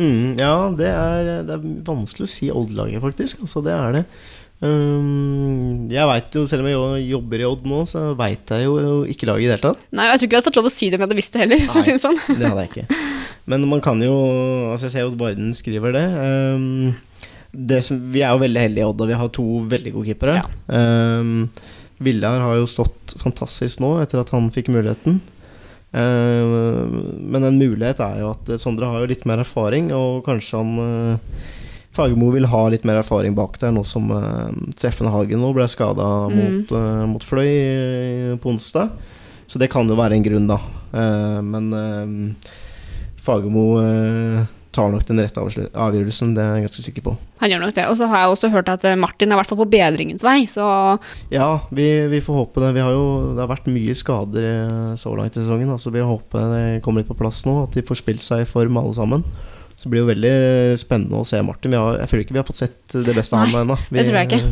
Mm, 0.01 0.37
ja, 0.41 0.53
det 0.77 0.89
er, 0.89 1.31
det 1.49 1.57
er 1.57 1.65
vanskelig 1.85 2.29
å 2.29 2.31
si 2.31 2.51
Odd-laget, 2.53 3.01
faktisk. 3.05 3.43
Altså, 3.45 3.63
det 3.65 3.73
er 3.77 3.99
det. 3.99 4.05
Um, 4.61 5.89
jeg 5.89 6.05
vet 6.05 6.35
jo, 6.37 6.43
Selv 6.45 6.67
om 6.67 6.69
jeg 6.69 7.07
jobber 7.09 7.41
i 7.41 7.47
Odd 7.49 7.63
nå, 7.69 7.79
så 7.89 8.11
veit 8.13 8.51
jeg 8.53 8.67
jo 8.67 8.75
ikke 9.09 9.29
laget 9.31 9.47
i 9.47 9.49
det 9.49 9.57
hele 9.57 9.71
tatt. 9.71 9.87
Nei, 9.97 10.09
jeg 10.11 10.21
tror 10.21 10.29
ikke 10.29 10.37
jeg 10.37 10.43
hadde 10.43 10.51
fått 10.51 10.61
lov 10.61 10.69
å 10.69 10.73
si 10.73 10.89
det 10.89 10.99
om 10.99 11.01
jeg 11.01 11.09
hadde 11.09 11.21
visst 11.21 11.37
det 11.37 11.43
heller. 11.45 11.63
Nei, 11.65 11.85
si 11.87 11.95
det 11.95 12.03
sånn. 12.05 12.19
Det 12.29 12.45
hadde 12.45 12.67
jeg 12.67 12.73
ikke. 12.75 12.99
Men 13.51 13.65
man 13.71 13.81
kan 13.83 14.03
jo 14.05 14.13
Altså 14.71 14.87
Jeg 14.87 14.93
ser 14.93 15.07
jo 15.07 15.13
at 15.15 15.21
Barden 15.21 15.55
skriver 15.57 15.97
det. 15.97 16.05
Um, 16.13 16.93
som, 17.83 17.99
vi 18.13 18.23
er 18.23 18.31
jo 18.35 18.43
veldig 18.45 18.61
heldige 18.63 18.85
i 18.85 18.89
Odd, 18.89 19.01
og 19.03 19.09
vi 19.11 19.19
har 19.19 19.29
to 19.35 19.45
veldig 19.71 19.93
gode 19.97 20.07
keepere. 20.13 20.37
Ja. 20.41 20.49
Um, 21.21 21.51
Viljar 22.01 22.41
har 22.41 22.57
jo 22.57 22.69
stått 22.71 23.17
fantastisk 23.21 23.83
nå 23.83 23.99
etter 24.01 24.23
at 24.23 24.31
han 24.33 24.47
fikk 24.55 24.71
muligheten. 24.73 25.19
Uh, 25.91 26.87
men 27.19 27.43
en 27.45 27.59
mulighet 27.59 27.99
er 28.07 28.21
jo 28.23 28.29
at 28.31 28.53
Sondre 28.63 28.87
har 28.87 29.03
jo 29.03 29.09
litt 29.11 29.27
mer 29.27 29.43
erfaring, 29.43 29.91
og 29.93 30.23
kanskje 30.29 30.61
han 30.63 30.71
uh, 30.79 31.49
Fagermo 31.91 32.29
vil 32.31 32.47
ha 32.47 32.61
litt 32.71 32.85
mer 32.87 33.01
erfaring 33.03 33.35
bak 33.35 33.59
der, 33.59 33.73
nå 33.75 33.83
som 33.85 34.07
uh, 34.15 34.49
Treffen 34.79 35.11
Hagen 35.11 35.43
nå 35.43 35.51
ble 35.57 35.67
skada 35.69 36.07
Mm. 36.31 36.39
mot, 36.39 36.73
uh, 36.73 37.05
mot 37.11 37.25
Fløy 37.27 38.39
på 38.39 38.53
onsdag. 38.55 38.95
Så 39.51 39.59
det 39.59 39.67
kan 39.73 39.89
jo 39.91 39.99
være 39.99 40.15
en 40.15 40.23
grunn, 40.23 40.47
da. 40.47 40.61
Uh, 40.95 41.41
men 41.43 42.37
Fagermo 43.21 43.65
tar 44.75 44.91
nok 44.93 45.03
den 45.09 45.19
rette 45.19 45.43
avgjørelsen, 45.43 46.35
det 46.37 46.43
er 46.45 46.59
jeg 46.59 46.67
ganske 46.69 46.85
sikker 46.85 47.05
på. 47.09 47.15
Han 47.43 47.51
gjør 47.51 47.63
nok 47.65 47.75
det. 47.75 47.87
Og 47.91 47.97
så 47.99 48.07
har 48.11 48.23
jeg 48.23 48.35
også 48.35 48.51
hørt 48.53 48.69
at 48.71 48.85
eh, 48.87 48.99
Martin 49.01 49.33
er 49.33 49.35
i 49.35 49.41
hvert 49.41 49.51
fall 49.51 49.59
på 49.63 49.69
bedringens 49.73 50.23
vei, 50.27 50.45
så 50.51 50.67
Ja, 51.35 51.49
vi, 51.75 51.87
vi 52.13 52.21
får 52.23 52.39
håpe 52.45 52.63
det. 52.63 52.73
Vi 52.77 52.85
har 52.85 52.95
jo, 52.95 53.07
det 53.35 53.43
har 53.43 53.51
vært 53.51 53.71
mye 53.73 53.97
skader 53.99 54.47
eh, 54.47 54.93
så 55.01 55.15
langt 55.19 55.35
i 55.35 55.43
sesongen. 55.43 55.73
Altså 55.75 55.91
vi 55.95 56.05
håper 56.07 56.53
det 56.55 56.63
kommer 56.87 57.03
litt 57.03 57.11
på 57.11 57.19
plass 57.19 57.43
nå, 57.49 57.57
at 57.65 57.75
de 57.75 57.83
får 57.87 58.03
spilt 58.03 58.23
seg 58.27 58.45
i 58.45 58.49
form 58.49 58.79
alle 58.79 58.95
sammen. 58.95 59.27
Så 59.75 59.89
det 59.89 59.95
blir 59.95 60.03
jo 60.05 60.11
veldig 60.13 60.33
spennende 60.77 61.19
å 61.23 61.27
se 61.27 61.41
Martin. 61.43 61.73
Vi 61.73 61.79
har, 61.81 61.99
jeg 62.03 62.11
føler 62.13 62.25
ikke 62.27 62.37
vi 62.37 62.43
har 62.43 62.49
fått 62.51 62.63
sett 62.63 62.97
det 63.09 63.15
beste 63.17 63.35
av 63.35 63.47
ham 63.49 63.63
ennå. 63.63 63.79
det 63.91 64.07
tror 64.07 64.19
jeg 64.21 64.29
ikke. 64.31 64.43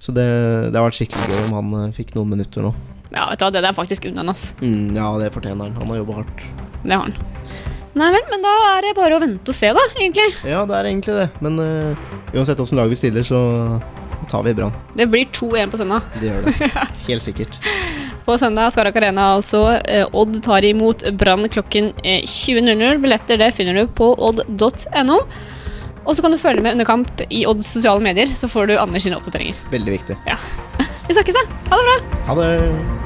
Så 0.00 0.12
det, 0.16 0.26
det 0.72 0.76
har 0.78 0.86
vært 0.88 0.98
skikkelig 0.98 1.28
gøy 1.32 1.42
om 1.46 1.56
han 1.60 1.74
eh, 1.84 1.94
fikk 1.96 2.14
noen 2.16 2.34
minutter 2.34 2.64
nå. 2.66 2.74
ja, 3.12 3.28
vet 3.30 3.40
du 3.40 3.46
hva, 3.46 3.52
det 3.54 3.62
er 3.62 3.76
faktisk 3.76 4.08
unna 4.10 4.26
oss. 4.32 4.48
Mm, 4.58 4.96
ja, 4.96 5.12
det 5.22 5.30
fortjener 5.36 5.68
han. 5.68 5.76
Han 5.78 5.92
har 5.92 6.02
jobba 6.02 6.18
hardt. 6.22 6.46
Det 6.82 6.96
har 6.96 7.06
han. 7.06 7.75
Nei 7.96 8.10
vel, 8.12 8.24
men 8.28 8.42
da 8.44 8.54
er 8.74 8.84
det 8.84 8.96
bare 8.98 9.16
å 9.16 9.20
vente 9.22 9.52
og 9.52 9.56
se, 9.56 9.70
da, 9.72 9.82
egentlig. 9.96 10.26
Ja, 10.44 10.66
det 10.68 10.74
er 10.76 10.88
egentlig 10.90 11.14
det. 11.16 11.30
Men 11.44 11.56
uh, 11.56 12.08
uansett 12.34 12.60
åssen 12.60 12.76
lag 12.76 12.90
vi 12.92 12.98
stiller, 12.98 13.24
så 13.24 13.40
tar 14.28 14.42
vi 14.44 14.52
Brann. 14.54 14.74
Det 14.98 15.06
blir 15.08 15.24
2-1 15.32 15.72
på 15.72 15.80
søndag. 15.80 16.04
Det 16.20 16.28
gjør 16.28 16.44
det. 16.44 16.70
Helt 17.08 17.24
sikkert. 17.24 17.56
På 18.26 18.36
søndag 18.38 18.74
Skarak 18.74 18.96
Arena, 19.00 19.30
altså. 19.38 19.62
Eh, 19.84 20.04
Odd 20.12 20.40
tar 20.44 20.64
imot 20.66 21.04
Brann 21.16 21.48
klokken 21.48 21.92
eh, 22.02 22.26
20.00. 22.26 22.98
Billetter 23.04 23.40
det 23.40 23.52
finner 23.54 23.78
du 23.80 23.86
på 23.86 24.10
odd.no. 24.28 25.20
Og 26.06 26.12
så 26.14 26.22
kan 26.22 26.34
du 26.34 26.38
følge 26.38 26.62
med 26.62 26.76
under 26.76 26.86
kamp 26.86 27.24
i 27.30 27.46
Odds 27.48 27.72
sosiale 27.78 28.02
medier, 28.02 28.34
så 28.38 28.50
får 28.50 28.70
du 28.70 28.76
Anders 28.78 29.06
sine 29.06 29.18
oppdateringer. 29.18 29.58
Veldig 29.72 29.98
viktig. 29.98 30.20
Ja. 30.28 30.38
Vi 31.08 31.16
snakkes, 31.16 31.38
da. 31.38 31.60
Ha 31.72 31.82
det 31.82 31.90
bra. 31.90 32.22
Ha 32.28 32.40
det. 32.42 33.05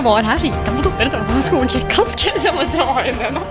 Jeg 0.00 0.04
var 0.08 0.22
her, 0.24 0.38
så 0.40 0.48
gikk 0.48 0.54
han 0.64 0.76
på 0.78 0.82
toppere 0.86 1.10
til 1.12 1.42
skolen 1.44 1.68
kjekkask. 1.74 2.18
Så 2.40 2.48
jeg 2.48 2.54
må 2.56 2.64
dra 2.72 3.04
inn 3.04 3.20
det 3.20 3.30
nå. 3.36 3.42